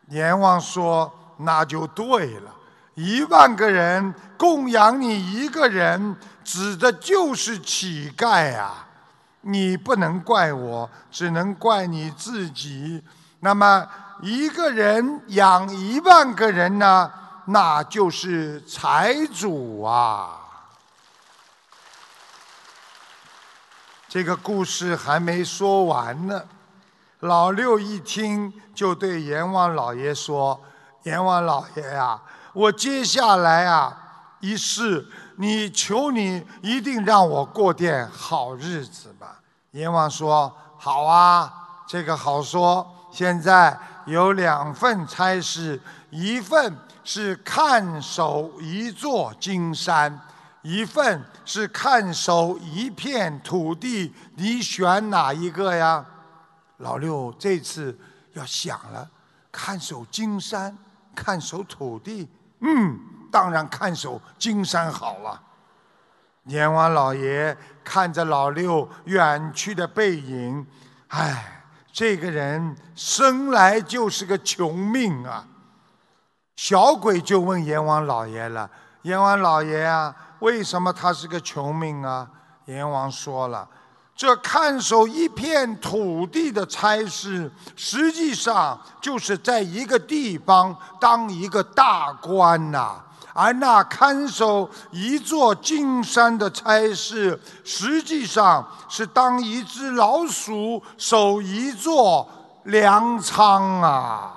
[0.09, 2.51] 阎王说：“那就对了，
[2.95, 6.15] 一万个人供养你一个人，
[6.51, 8.87] 指的就是乞丐啊。
[9.41, 13.03] 你不能怪我，只能怪你自己。
[13.41, 13.87] 那么
[14.21, 17.11] 一个人养一万个人呢？
[17.45, 20.37] 那就是财主啊。”
[24.09, 26.41] 这个故事还没说完呢，
[27.19, 30.59] 老六一听就对阎王老爷说
[31.05, 32.19] ：“阎王老爷呀，
[32.53, 33.95] 我接下来啊
[34.39, 35.07] 一世，
[35.39, 39.39] 你求你一定让我过点好日子吧。”
[39.71, 42.85] 阎王说：“好啊，这个好说。
[43.09, 46.75] 现在有两份差事，一份
[47.05, 50.19] 是看守一座金山。”
[50.61, 56.05] 一份是看守一片土地，你选哪一个呀？
[56.79, 57.97] 老六这次
[58.33, 59.09] 要想了，
[59.53, 60.77] 看守金山，
[61.15, 62.27] 看守土地，
[62.59, 62.99] 嗯，
[63.31, 65.41] 当然看守金山好了。
[66.45, 70.65] 阎王老爷看着老六远去的背影，
[71.09, 75.45] 唉，这个人生来就是个穷命啊。
[76.55, 78.69] 小鬼就问阎王老爷了
[79.03, 82.25] ：“阎王老爷啊。”为什么他是个穷命啊？
[82.65, 83.67] 阎王说了，
[84.15, 93.03] 这看守一片土地的差事，实际上就是在一个地方当一个大官呐；
[93.41, 102.29] 而那看守一座金山的差事，实际上是当一只老鼠守一座
[102.63, 104.33] 粮仓啊。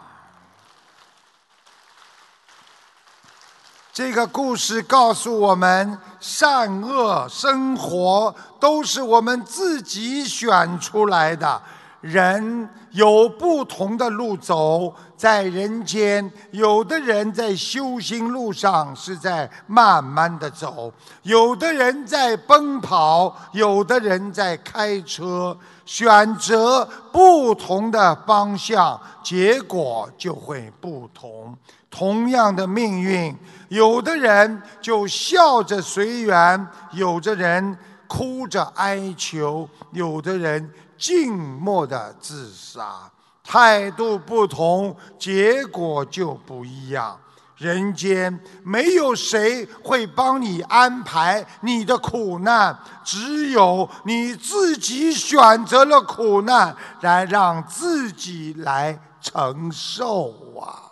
[3.92, 11.60] 这个故事告诉我们，善恶生活都是我们自己选出来的。
[12.02, 20.92] 人有不同的路走，在人间，有的人在修行路上是在慢慢的走，
[21.22, 25.56] 有的人在奔跑，有的人在开车。
[25.84, 31.56] 选择不同的方向，结果就会不同。
[31.90, 33.36] 同样的命运，
[33.68, 37.76] 有的人就笑着随缘，有的人
[38.06, 40.70] 哭着哀求，有的人
[41.02, 43.10] 静默的自杀。
[43.42, 47.18] 态度不同，结果就不一样。
[47.56, 60.86] 人间没有谁会帮你安排你的苦难，只有你自己选择了苦难，来让自己来承受啊！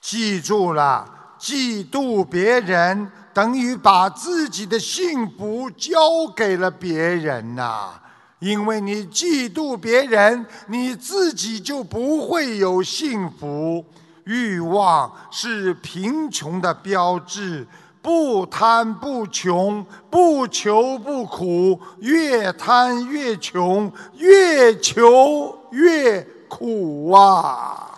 [0.00, 5.98] 记住了，嫉妒别人等于把自己的幸福交
[6.34, 7.90] 给了别人呐。
[8.38, 13.84] 因为你嫉妒别人，你自己就不会有幸福。
[14.24, 17.66] 欲望是贫穷的标志，
[18.00, 21.78] 不贪不穷，不求不苦。
[21.98, 27.92] 越贪越穷，越求越苦啊！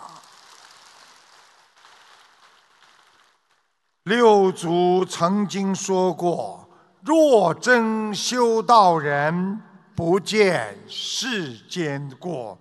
[4.08, 6.68] 六祖曾经说过
[7.04, 9.60] ：“若真修道人。”
[9.98, 12.56] 不见世间过，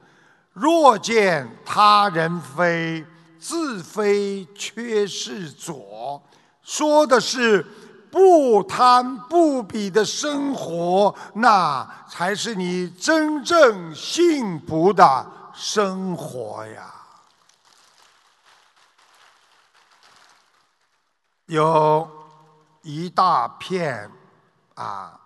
[0.54, 3.06] 若见他人非，
[3.38, 6.20] 自非缺是左。
[6.64, 7.64] 说的是
[8.10, 16.92] 不贪不比的生活，那才是你真正幸福的生活呀。
[21.48, 22.10] 有
[22.84, 24.10] 一大片
[24.76, 25.20] 啊。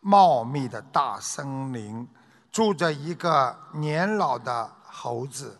[0.00, 2.06] 茂密的大森林，
[2.52, 5.58] 住着一个年老的猴子。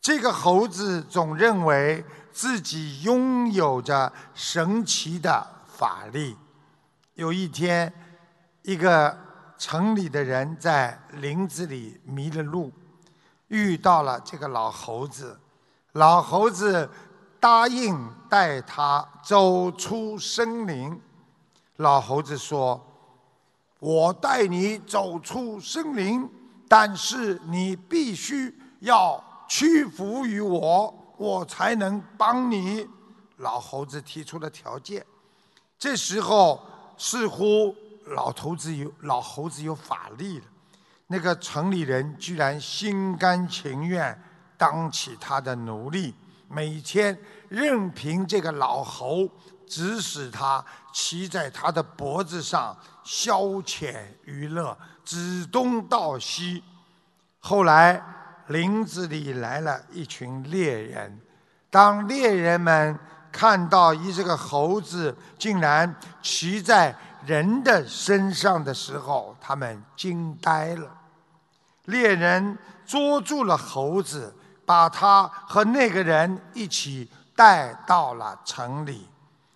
[0.00, 6.36] 这个猴子总认为自己拥有着神奇的法力。
[7.14, 7.92] 有一天，
[8.62, 9.16] 一个
[9.56, 12.72] 城里的人在林子里迷了路，
[13.46, 15.38] 遇到了这个老猴子。
[15.92, 16.90] 老猴子
[17.44, 20.98] 答应带他走出森林。
[21.76, 22.82] 老猴子说
[23.80, 26.26] ：“我带你走出森林，
[26.66, 32.88] 但是你必须要屈服于我，我才能帮你。”
[33.36, 35.04] 老猴子提出了条件。
[35.78, 36.58] 这时候，
[36.96, 37.76] 似乎
[38.06, 40.46] 老头子有老猴子有法力了。
[41.08, 44.18] 那个城里人居然心甘情愿
[44.56, 46.14] 当起他的奴隶，
[46.54, 49.28] 每天任凭这个老猴。
[49.66, 56.62] 指使他骑在他的脖子上消遣娱乐，指东道西。
[57.40, 58.00] 后来
[58.48, 61.18] 林子里来了一群猎人，
[61.70, 62.96] 当猎人们
[63.32, 65.92] 看到一这个猴子竟然
[66.22, 66.94] 骑在
[67.24, 70.94] 人的身上的时候，他们惊呆了。
[71.86, 74.32] 猎人捉住了猴子，
[74.66, 79.08] 把他和那个人一起带到了城里。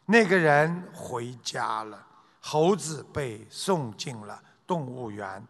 [0.06, 1.98] 那个人回家了，
[2.40, 5.46] 猴子被送进了动物园。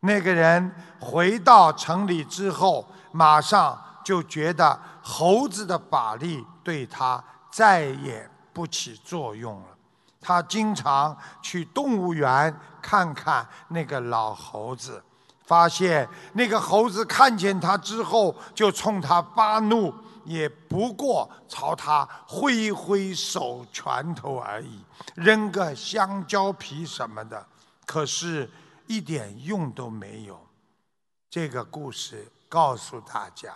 [0.00, 9.68] 那个人回到城里之后，马上就觉得猴子的法力对他再也不起作用了。
[10.20, 15.02] 他经常去动物园看看那个老猴子，
[15.52, 19.92] 发现那个猴子看见他之后就冲他发怒。
[20.24, 24.82] 也不过朝他挥挥手拳头而已，
[25.16, 27.44] 扔个香蕉皮什么的，
[27.84, 28.48] 可是
[28.86, 30.40] 一点用都没有。
[31.28, 33.52] 这个故事告诉大家，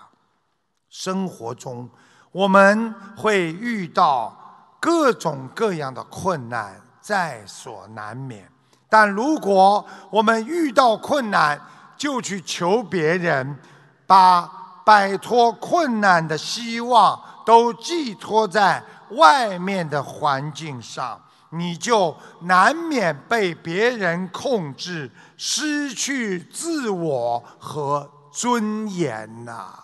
[0.90, 1.88] 生活中
[2.32, 4.36] 我们会遇到
[4.80, 8.50] 各种各样的困难，在所难免。
[8.88, 11.60] 但如果我们遇到困难
[11.96, 13.58] 就去求别人，
[14.06, 14.64] 把。
[14.86, 18.80] 摆脱困难的希望都寄托在
[19.10, 21.20] 外面的环境上，
[21.50, 29.74] 你就难免被别人控制，失去自我和尊严呐。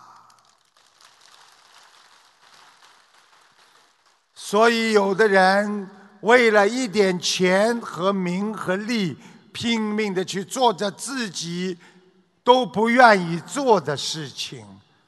[4.33, 5.89] 所以，有的人
[6.21, 9.17] 为了一点钱和名和利，
[9.51, 11.77] 拼命的去做着自己
[12.43, 14.65] 都不愿意做的事情。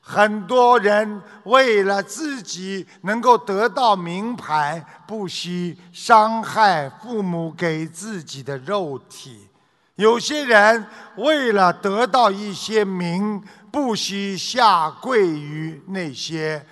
[0.07, 9.49] 很多人为了自己能够得到名牌，不惜伤害父母给自己的肉体；
[9.95, 10.86] 有些人
[11.17, 16.63] 为了得到一些名，不惜下跪于那些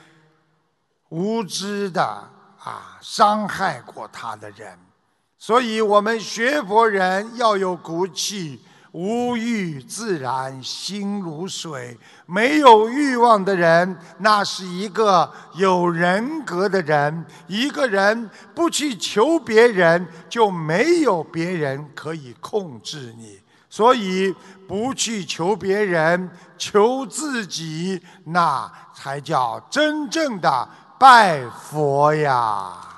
[1.10, 4.78] 无知的啊伤害过他的人。
[5.40, 8.62] 所以，我们学佛人要有骨气。
[8.94, 17.26] 无欲自然心如水，没有欲望的人，那是一个有人格的人。
[17.48, 23.40] 一个人不去求别人，就没有别人可以控制你。
[23.68, 24.32] 所以，
[24.68, 26.30] 不去求别人，
[26.60, 30.70] 求自己，那才叫真正的
[31.00, 32.93] 拜佛呀。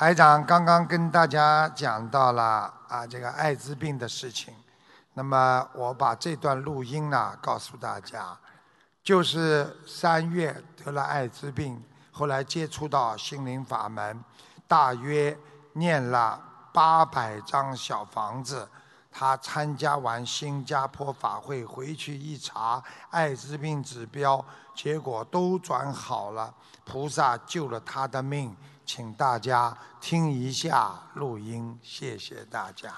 [0.00, 4.54] 台长刚刚跟大家讲到了啊，这个艾滋病的事情。
[5.12, 8.34] 那么我把这段录音呢告诉大家，
[9.02, 14.24] 就是三月得了艾滋病，后来接触到心灵法门，
[14.66, 15.36] 大约
[15.74, 16.40] 念了
[16.72, 18.66] 八百张小房子。
[19.12, 24.42] 他参加完新加坡法会回去一查，艾滋病指标
[24.74, 26.54] 结果都转好了，
[26.86, 28.56] 菩萨救了他的命。
[28.92, 32.92] 请大家听一下录音，谢谢大家。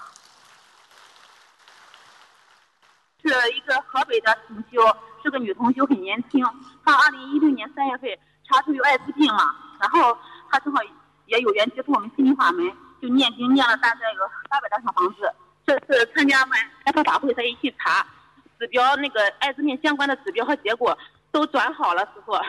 [3.21, 4.81] 是一个河北的同修，
[5.21, 6.43] 是个女同修，很年轻。
[6.83, 8.09] 她二零一六年三月份
[8.43, 9.43] 查出有艾滋病了，
[9.79, 10.17] 然后
[10.49, 10.81] 她正好
[11.27, 12.67] 也有缘接触我们心灵法门，
[12.99, 15.31] 就念经念了大概有八百多套房子。
[15.63, 16.51] 这次参加完
[16.83, 18.03] 开发法会，她一起查
[18.57, 20.97] 指标，那个艾滋病相关的指标和结果
[21.33, 22.39] 都转好了，师傅。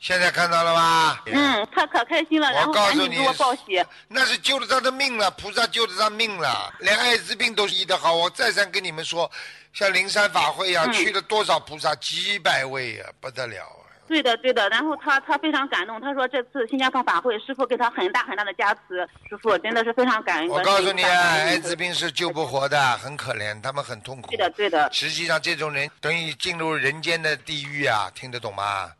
[0.00, 1.22] 现在看到了吧？
[1.26, 3.82] 嗯，他可开心了，然后赶紧给我报喜。
[4.08, 8.12] 那是救了他的命了，菩萨救了他命了，连艾滋病都医得好。
[8.12, 9.30] 我再三跟你们说，
[9.72, 13.64] 像灵山法会呀，去了多少菩萨，几百位呀，不得了。
[14.12, 14.68] 对的，对的。
[14.68, 20.48] 然后他他非常感动，他说这次新加坡法会，师傅给他很大很大的加持，师傅真的是非常感恩。
[20.48, 24.30] 我告诉你啊，艾滋病是救不活的，很可怜，他们很痛苦。
[24.30, 24.92] 对的，对的。
[24.92, 28.90] 实际上，这种人等于进入人间的地狱啊，听得懂吗？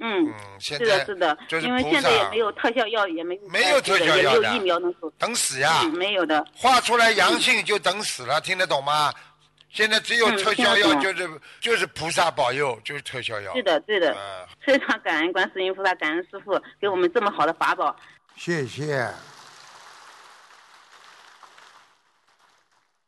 [0.00, 6.44] 嗯，是的，是的，因为现在也没有特效药，也没没有特效药的，疫苗能等死呀，没有的。
[6.56, 9.12] 画出来阳性就等死了，听得懂吗？
[9.74, 13.52] 现在只有特效药，就是就是菩萨保佑，就是特效药。
[13.54, 14.16] 对的，对的。
[14.64, 17.94] 非常感恩观世音菩萨，感恩师傅给我们这么好的法宝。
[18.36, 19.12] 谢谢。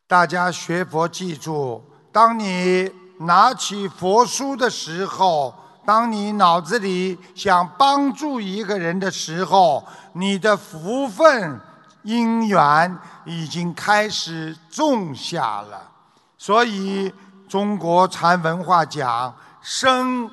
[0.08, 5.54] 大家学佛记住，当你拿起佛书的时候，
[5.86, 11.60] 当你脑子里想帮助一个人的时候，你的福分
[12.02, 15.92] 因缘已经开始种下了。
[16.38, 17.12] 所以，
[17.48, 20.30] 中国禅文化讲，生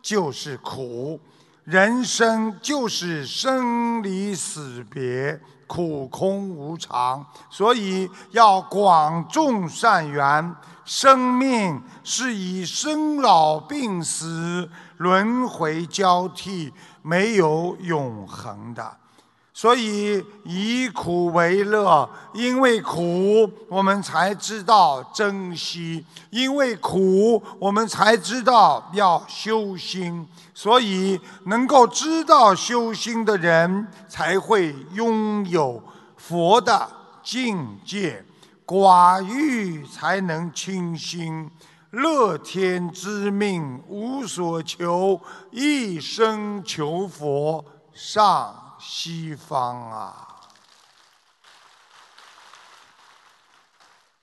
[0.00, 1.20] 就是苦，
[1.64, 7.24] 人生就是生离死别，苦空无常。
[7.50, 10.54] 所以要广种善缘。
[10.84, 16.72] 生命是以生老病死轮回交替，
[17.02, 18.96] 没有永恒的。
[19.60, 30.26] 所以以苦为乐，因为苦，我们才知道珍惜；因为苦，我们才知道要修心。
[30.54, 35.82] 所以能够知道修心的人，才会拥有
[36.16, 36.88] 佛的
[37.22, 38.24] 境界。
[38.64, 41.50] 寡欲才能清心，
[41.90, 48.69] 乐天知命无所求，一生求佛上。
[48.80, 50.26] 西方啊，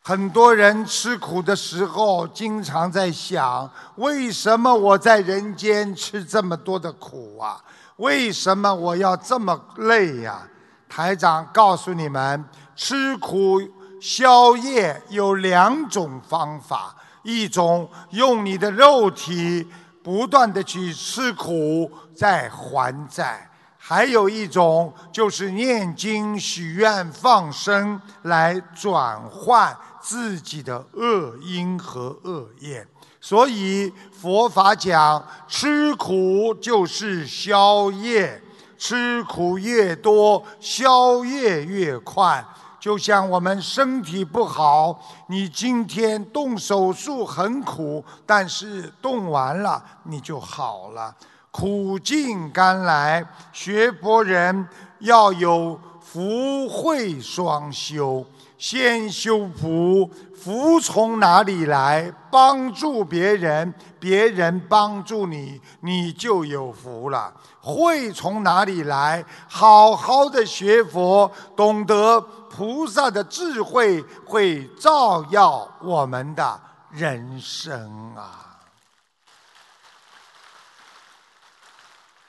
[0.01, 7.63] 很多人吃苦的时候，经常在想：为什么我在人间吃这么多的苦啊？
[7.97, 10.47] 为什么我要这么累呀？
[10.89, 12.43] 台长告诉你们，
[12.75, 13.59] 吃苦
[14.01, 19.69] 消业有两种方法：一种用你的肉体
[20.03, 23.46] 不断的去吃苦，在还债。
[23.89, 32.85] 还有一种就是念经、许愿、放生来转换自己的恶因和恶业。
[33.21, 38.41] 所以佛法讲，吃苦就是消业，
[38.77, 42.43] 吃苦越多，消业越快。
[42.81, 51.15] 就像我们身体不好，你今天动手术很苦，但是动完了你就好了。
[51.51, 54.67] 苦尽甘来，学佛人
[54.99, 58.25] 要有福慧双修。
[58.57, 62.11] 先修福，福从哪里来？
[62.31, 67.31] 帮助别人，别人帮助你，你就有福了。
[67.61, 69.23] 慧从哪里来？
[69.47, 72.19] 好好的学佛，懂得
[72.49, 78.46] 菩萨的智慧，会照耀我们的人生啊。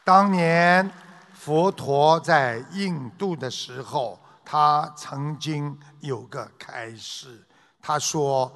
[0.09, 0.91] 当年
[1.35, 7.47] 佛陀在印度的时候，他曾经有个开示，
[7.83, 8.51] 他说：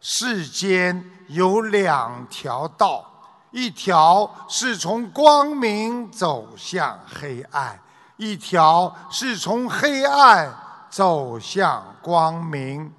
[0.00, 3.08] 世间有两条道，
[3.52, 7.78] 一条是从光明走向黑暗，
[8.16, 10.52] 一条是从黑暗
[10.90, 12.92] 走向光明。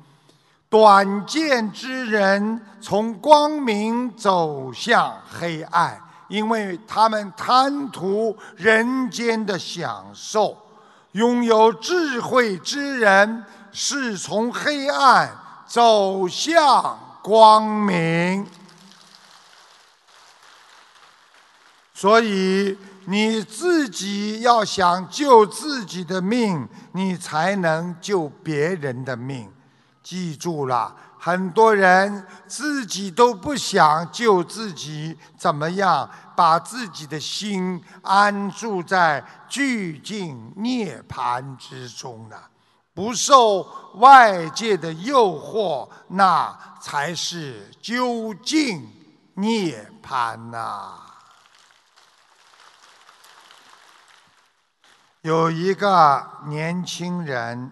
[0.69, 6.01] 短见之人从光明走向黑暗。
[6.27, 10.57] 因为他们贪图人间的享受，
[11.13, 15.29] 拥有智慧之人是从黑暗
[15.65, 18.45] 走向光明。
[21.93, 29.51] 所以你自己要想救自己的命，你才能救别人的命。
[30.03, 30.95] 记住了。
[31.19, 42.37] 很多人自己都不想救自己，怎么样把自己的心安住在寂静涅盘之中呢？
[42.93, 43.61] 不受
[43.95, 48.89] 外界的诱惑，那才是究竟
[49.35, 50.93] 涅盘呐。
[55.21, 57.71] 有一个年轻人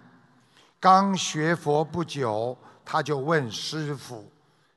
[0.80, 2.58] 刚学佛不久。
[2.86, 4.32] 他就问师傅：“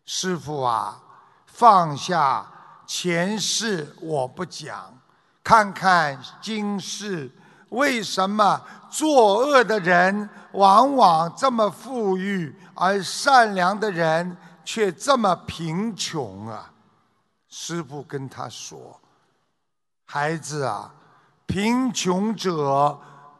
[0.06, 0.98] 师傅啊，
[1.46, 2.50] 放下
[2.86, 4.92] 前世我不讲，
[5.44, 7.30] 看看今世，
[7.68, 16.72] 为什么作恶的人往往这么富裕，而善良的人却这么贫穷啊？”
[17.50, 18.98] 师傅跟他说
[20.06, 20.90] ：“孩子啊，
[21.46, 22.98] 贫穷者，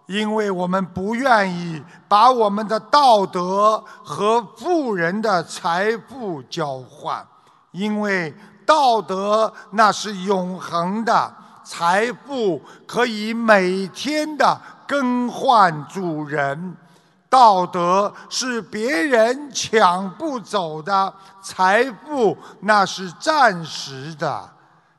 [0.09, 7.25] 因为我们不愿意把我们的道德和富人的财富交换，
[7.73, 8.35] 因为
[8.65, 11.33] 道德那是永恒的，
[11.63, 16.75] 财富可以每天的更换主人。
[17.29, 24.49] 道德是别人抢不走的，财富那是暂时的。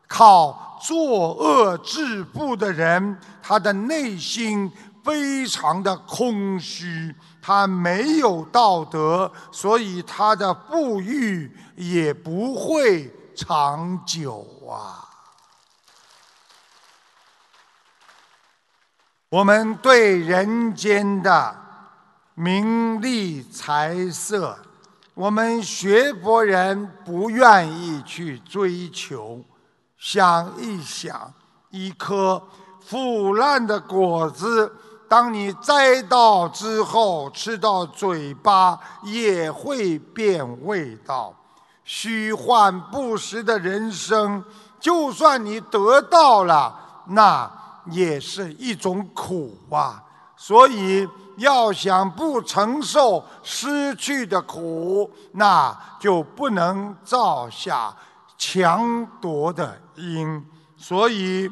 [0.07, 4.71] 靠作恶致富的人，他的内心
[5.03, 15.05] 非常的空虚，他没有道德，所以他的富裕也不会长久啊。
[19.29, 21.55] 我们对人间的
[22.33, 24.57] 名利财色，
[25.13, 29.43] 我们学佛人不愿意去追求。
[29.97, 31.31] 想一想，
[31.69, 32.41] 一颗
[32.81, 34.73] 腐烂的果子，
[35.09, 41.33] 当你摘到之后，吃到嘴巴也会变味道。
[41.83, 44.43] 虚幻不实的人生，
[44.79, 47.51] 就算你得到了，那
[47.87, 50.03] 也是一种苦啊。
[50.37, 57.91] 所以，要想不承受失去的苦，那就不能造下。
[58.37, 60.45] 强夺的因，
[60.77, 61.51] 所以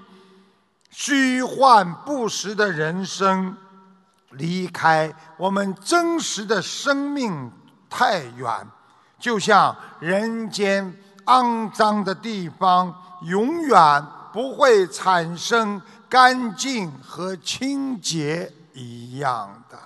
[1.00, 3.56] 虚幻不实的人生，
[4.32, 7.52] 离开我们真实的生命
[7.88, 8.68] 太远，
[9.20, 10.92] 就像人间
[11.26, 15.80] 肮脏的地方，永远不会产生
[16.10, 19.78] 干净和清洁一样的。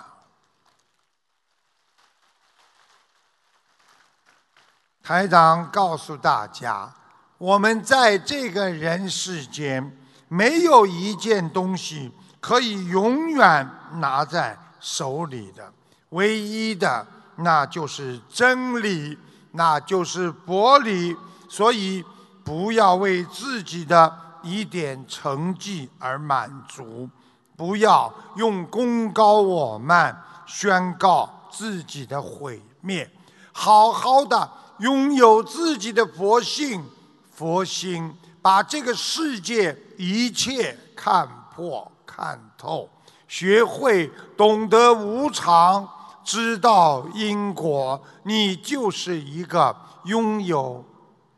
[5.03, 6.89] 台长告诉大家，
[7.37, 9.97] 我们在这个人世间，
[10.33, 12.09] 没有一件东西
[12.39, 15.69] 可以永远拿在手里的，
[16.11, 17.05] 唯一的
[17.35, 19.17] 那就是真理，
[19.51, 21.13] 那就是佛理。
[21.49, 22.01] 所以，
[22.45, 27.09] 不要为自己的一点成绩而满足，
[27.57, 33.11] 不要用功高我慢宣告自己的毁灭，
[33.51, 34.49] 好好的。
[34.79, 36.83] 拥有自己的佛性、
[37.31, 42.89] 佛心，把这个世界一切看破、看透，
[43.27, 45.87] 学会懂得无常，
[46.23, 49.75] 知道因果，你就是一个
[50.05, 50.83] 拥有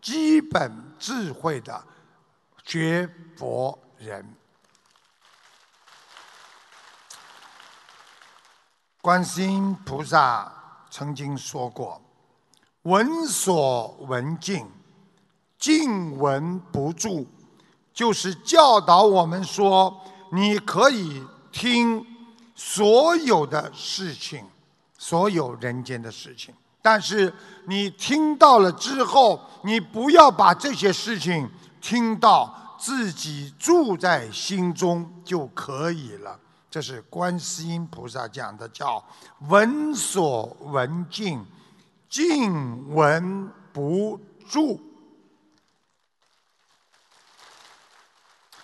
[0.01, 1.83] 基本智慧的
[2.63, 4.33] 学佛人。
[9.01, 10.49] 观世音菩萨
[10.89, 12.01] 曾经说过。
[12.83, 14.65] 闻所闻尽，
[15.57, 17.25] 尽闻不住，
[17.93, 22.05] 就是教导我们说，你可以听
[22.55, 24.43] 所有的事情，
[24.97, 27.33] 所有人间的事情，但是
[27.67, 36.39] 你听到了之后，你不要把这些事情听到自己住在心中就可以了。
[36.69, 39.03] 这是观世音菩萨讲的，叫
[39.47, 41.45] 闻所闻尽。
[42.09, 44.79] 静闻不住，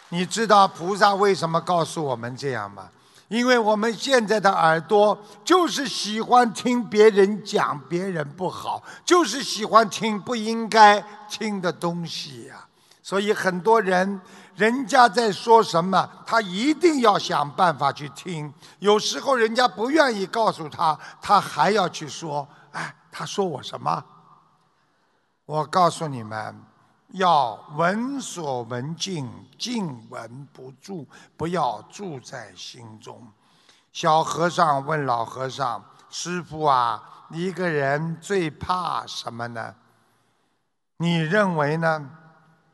[0.09, 2.89] 你知道菩萨为什么告诉我们这样吗？
[3.27, 12.65] 因为我们现在的耳朵就是喜欢听别人讲别人不好，就是喜欢听不应该听的东西呀。
[13.03, 14.19] 所以很多人，
[14.55, 18.51] 人家在说什么，他一定要想办法去听。
[18.79, 22.47] 有时候人家不愿意告诉他，他还要去说。
[22.71, 22.95] 哎。
[23.11, 24.05] 他说我什么？
[25.47, 26.55] 我告诉你们，
[27.13, 33.27] 要闻所闻尽，尽闻不住，不要住在心中。
[33.91, 39.73] 小和尚问老和尚：“师傅啊，一个人最怕什么呢？
[40.97, 42.09] 你认为呢？”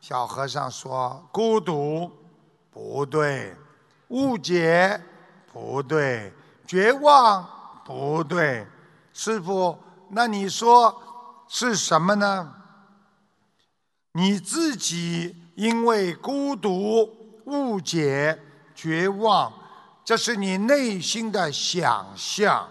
[0.01, 2.11] 小和尚说：“孤独，
[2.69, 3.55] 不对；
[4.09, 5.01] 误解，
[5.51, 6.31] 不对；
[6.67, 7.47] 绝望，
[7.85, 8.67] 不对。”
[9.13, 9.77] 师傅。
[10.09, 11.01] 那你说
[11.47, 12.53] 是什么呢？
[14.17, 17.09] 你自己因为孤独、
[17.47, 18.39] 误解、
[18.73, 19.51] 绝望，
[20.05, 22.65] 这是你内心的想象，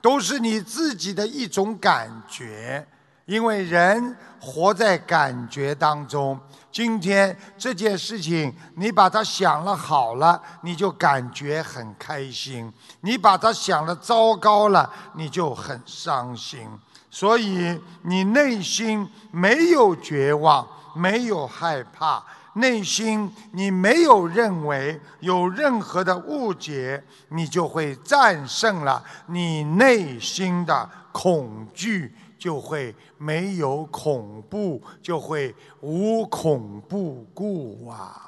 [0.00, 2.86] 都是你自己的一种感觉。
[3.26, 6.38] 因为人活在感觉当中。
[6.72, 12.70] 今天这件事情，你把它想了好了，你就感觉很开心；
[13.02, 16.66] 你把它想了糟糕了，你就很伤心。
[17.10, 20.66] 所以你内心没有绝望，
[20.96, 22.24] 没有害怕，
[22.54, 38.22] 内心你没有认为有任何的误解，你就会战胜了你内心的恐惧，就会没有恐怖，就会无恐怖故啊。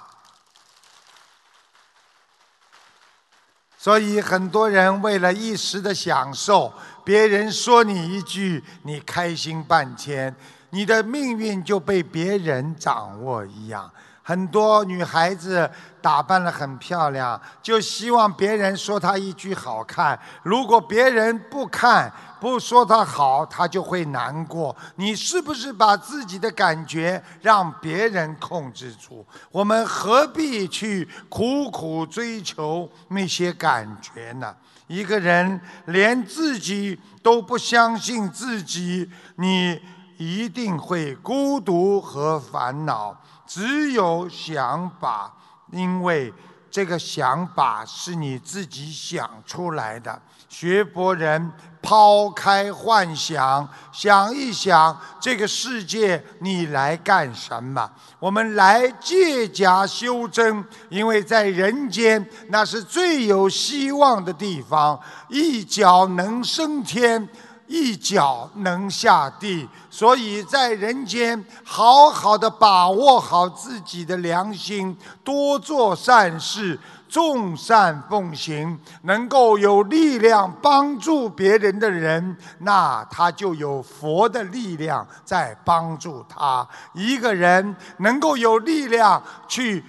[3.80, 6.72] 所以很多人为了一时的享受，
[7.04, 10.34] 别人说你一句，你开心半天，
[10.70, 13.90] 你的命运就被别人掌握一样。
[14.22, 15.70] 很多女孩子
[16.02, 20.18] 打扮得很漂亮，就希望别人说她一句好看。
[20.42, 24.76] 如果别人不看，不说她好，她就会难过。
[24.96, 29.24] 你是不是把自己的感觉让别人控制住？
[29.50, 34.54] 我们何必去苦苦追求那些感觉呢？
[34.88, 39.80] 一个人连自己都不相信自己，你
[40.18, 43.16] 一定会孤独和烦恼。
[43.46, 45.32] 只有想法，
[45.72, 46.30] 因为
[46.70, 50.20] 这个想法是你自己想出来的。
[50.50, 51.52] 学佛人
[51.82, 57.90] 抛开幻想，想一想这个世界你来干什么？
[58.18, 64.98] 我们来借假修真，因为在人间那是最有希望的地方，
[65.28, 67.28] 一脚能升天。
[67.68, 86.66] 一脚能下地，所以在人间好好的把握好自己的良心，多做善事，众善奉行，能够有力量帮助别人的人，那他就有佛的力量在帮助他。
[86.94, 89.84] 一个人能够有力量去。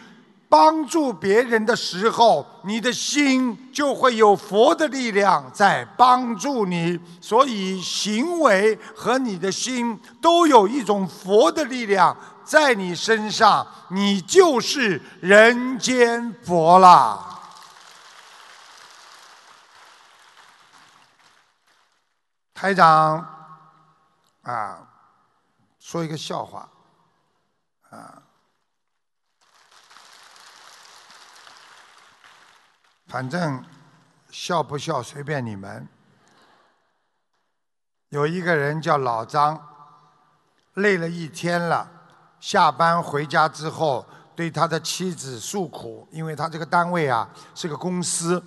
[0.49, 17.27] 帮助别人的时候，你的心就会有佛的力量在帮助你，所以行为和你的心都有一种佛的力量在你身上，你就是人间佛了。
[22.55, 23.23] 台长，
[24.41, 24.79] 啊，
[25.79, 26.67] 说一个笑话，
[27.91, 28.23] 啊。
[33.09, 33.61] 反正
[34.29, 35.87] 笑不笑随便你们。
[38.09, 39.59] 有一个人叫老张，
[40.75, 41.89] 累了一天了，
[42.39, 44.05] 下班回家之后
[44.35, 48.41] 对他的妻子诉苦，因为他这个单位啊是个公司，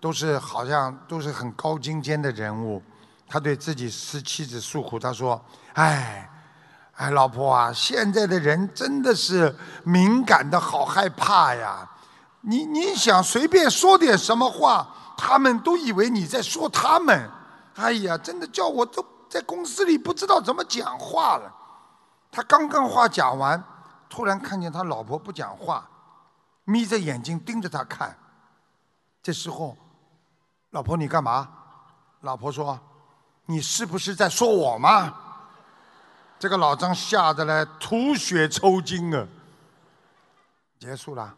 [0.00, 2.82] 都是好像都是很高精尖的人物。
[3.28, 5.44] 他对自己是妻子诉苦，他说
[5.74, 6.30] ：“哎，
[6.92, 9.54] 哎，老婆啊，现在的人真的是
[9.84, 11.90] 敏感的好害怕呀。”
[12.48, 14.86] 你你想随便说点什么话，
[15.18, 17.28] 他们都以为你在说他们。
[17.74, 21.52] 哎呀，真的叫我都在公司里不知道怎么讲话了。
[22.30, 23.60] 他刚刚话讲完，
[24.08, 25.88] 突然看见他老婆不讲话，
[26.64, 28.16] 眯着眼睛盯着他看。
[29.20, 29.76] 这时候，
[30.70, 31.48] 老婆你干嘛？
[32.20, 32.78] 老婆说
[33.46, 35.12] ：“你是不是在说我吗？”
[36.38, 39.26] 这个老张吓得来吐血抽筋啊！
[40.78, 41.34] 结束了。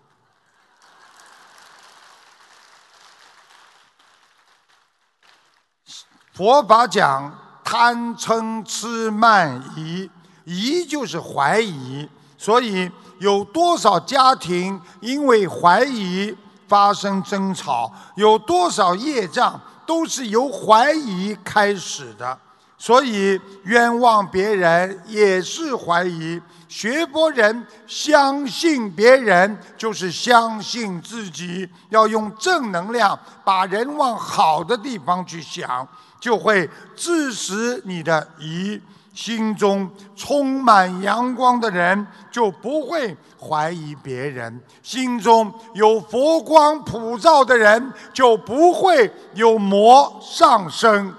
[6.38, 10.08] 佛法讲贪嗔痴慢疑，
[10.44, 16.32] 疑就是怀疑，所以有多少家庭因为怀疑
[16.68, 22.38] 发生争吵，有多少业障都是由怀疑开始的。
[22.80, 26.40] 所以冤枉别人也是怀疑。
[26.68, 31.68] 学佛人相信别人，就是相信自己。
[31.88, 35.84] 要用正能量，把人往好的地方去想。
[36.20, 38.80] 就会致使你的疑
[39.14, 51.14] 心中充满阳光的人，就不会怀疑别人；心中有佛光普照的人，就不会有魔上升。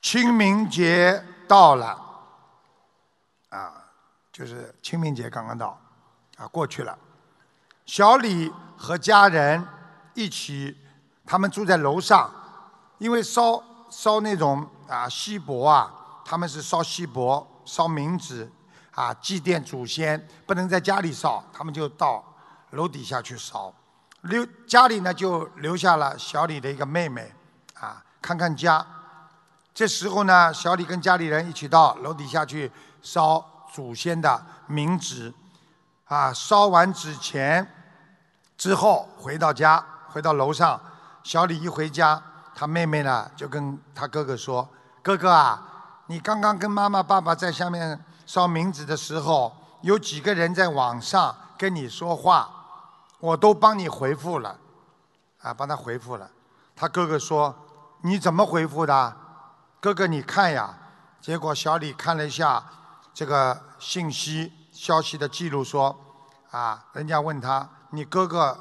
[0.00, 1.98] 清明节到了，
[3.50, 3.72] 啊，
[4.32, 5.78] 就是清明节刚刚到，
[6.36, 6.98] 啊，过去了。
[7.84, 9.66] 小李和家人。
[10.14, 10.76] 一起，
[11.26, 12.30] 他们住在楼上，
[12.98, 15.92] 因为烧烧那种啊锡箔啊，
[16.24, 18.50] 他们是烧锡箔、烧冥纸
[18.92, 22.24] 啊，祭奠祖先，不能在家里烧，他们就到
[22.70, 23.72] 楼底下去烧。
[24.22, 27.32] 留家里呢，就留下了小李的一个妹妹
[27.74, 28.86] 啊，看看家。
[29.74, 32.70] 这时候呢，小李跟家里人一起到楼底下去
[33.02, 35.34] 烧祖先的冥纸
[36.06, 37.68] 啊，烧完纸钱
[38.56, 39.84] 之后回到家。
[40.14, 40.80] 回到楼上，
[41.24, 42.22] 小李一回家，
[42.54, 44.68] 他妹妹呢就跟他哥哥说
[45.02, 45.60] ：“哥哥啊，
[46.06, 52.48] 你刚刚跟妈妈、爸爸在下面烧冥纸的时候，有几个人在网上跟你说话，
[53.18, 54.56] 我都帮你回复了，
[55.42, 56.30] 啊，帮他回复了。
[56.76, 57.52] 他哥哥说
[58.02, 59.16] ：“你怎么回复的？
[59.80, 60.72] 哥哥你看呀。”
[61.20, 62.62] 结果小李看了一下
[63.12, 65.98] 这个信息消息的记录，说
[66.52, 68.56] ：“啊，人家问他你哥哥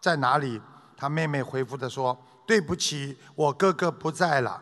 [0.00, 0.62] 在哪里？”
[0.98, 4.60] 他妹妹回复的说：“对不起，我哥哥不在了。”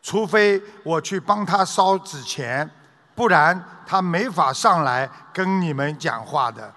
[0.00, 2.70] 除非我去帮他烧纸钱，
[3.16, 6.72] 不然他没法上来跟你们讲话的。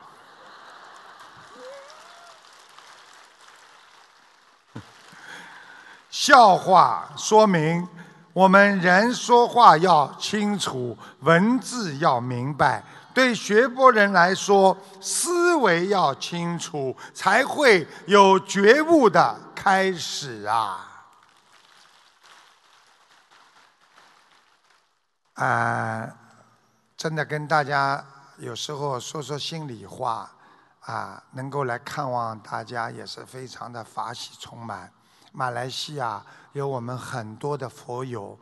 [6.10, 7.88] 笑话说明，
[8.34, 12.84] 我们人说话要清楚，文字要明白。
[13.14, 20.88] 对学佛人来说，思维要清楚，才会有觉悟的开始啊。
[25.34, 26.16] 啊，
[26.96, 28.06] 真的跟大家
[28.38, 30.30] 有时候说说心里话，
[30.82, 34.92] 啊，能够来看望大家也是非常的法喜充满。
[35.32, 38.38] 马来西亚有我们很多的佛友，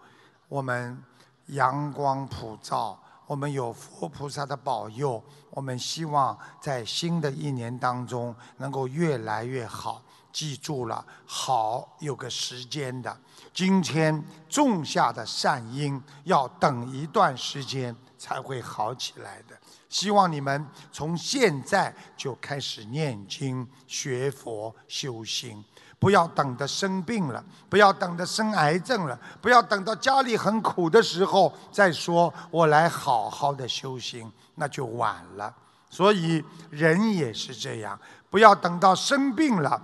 [0.47, 1.01] 我们
[1.45, 2.99] 阳光普照，
[3.29, 10.01] 我们有佛菩萨的保佑，我们希望在新的一年当中能够越来越好。
[10.33, 13.15] 记住了，好有个时间的。
[13.53, 19.55] 今天种下的善因，要等一段时间才会好起来的。
[19.89, 25.63] 希望你们从现在就开始念经、学佛、修心，
[25.99, 35.53] 不要等着生病了，不要等着生癌症了，不要等到家里很苦的时候再说我来好好的修心，那就晚了。
[35.89, 39.81] 所以人也是这样，不要等到生病了。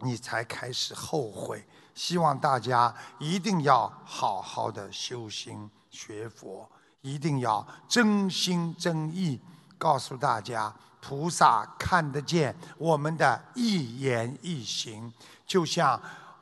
[0.00, 1.64] 你才开始后悔。
[1.94, 6.70] 希望大家一定要好好的修心学佛，
[7.00, 9.40] 一定要真心真意
[9.78, 10.70] 告诉大家，
[11.00, 15.10] 菩萨看得见我们的一言一行，
[15.46, 16.00] 就像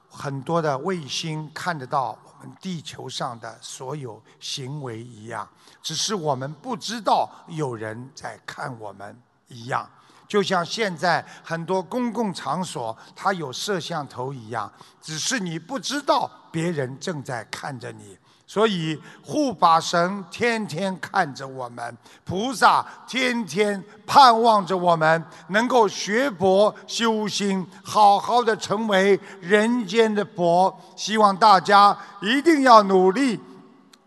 [0.09, 5.49] 很多的卫星看得到我们地球上的所有行为一样，
[5.83, 9.89] 只是我们不知道有人在看我们一样。
[10.27, 18.19] 就像现在很多公共场所，它有摄像头一样，只是你不知道别人正在看着你。
[18.47, 30.79] 所以护法神天天看着我们，菩萨天天盼望着我们能够学佛修心，好好的成为人间的佛。
[30.95, 33.41] 希望大家一定要努力，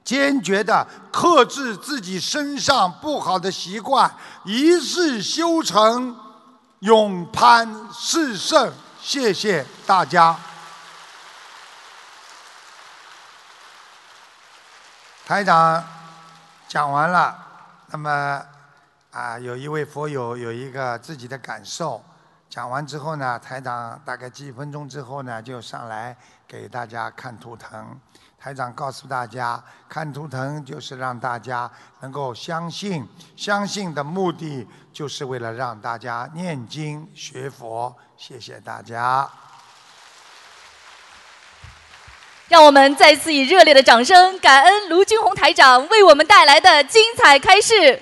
[0.03, 4.09] 坚决的克制自己身上不好的习惯。
[4.45, 6.15] 一世修成，
[6.79, 8.71] 永攀世圣。
[9.01, 10.37] 谢谢大家。
[15.27, 15.83] 台长
[16.69, 17.37] 讲完了，
[17.87, 18.41] 那么
[19.11, 22.01] 啊，有一位佛友有一个自己的感受。
[22.49, 26.15] 讲完之后呢，台长大概几分钟之后呢，就上来
[26.47, 27.99] 给大家看图腾。
[28.39, 31.69] 台长告诉大家，看图腾就是让大家
[31.99, 33.05] 能够相信，
[33.35, 37.93] 相信的目的就是为了让大家念经学佛。
[38.15, 39.29] 谢谢大家。
[42.49, 47.99] 让我们再次以热烈的掌声，感恩卢军红台长为我们带来的精彩开示。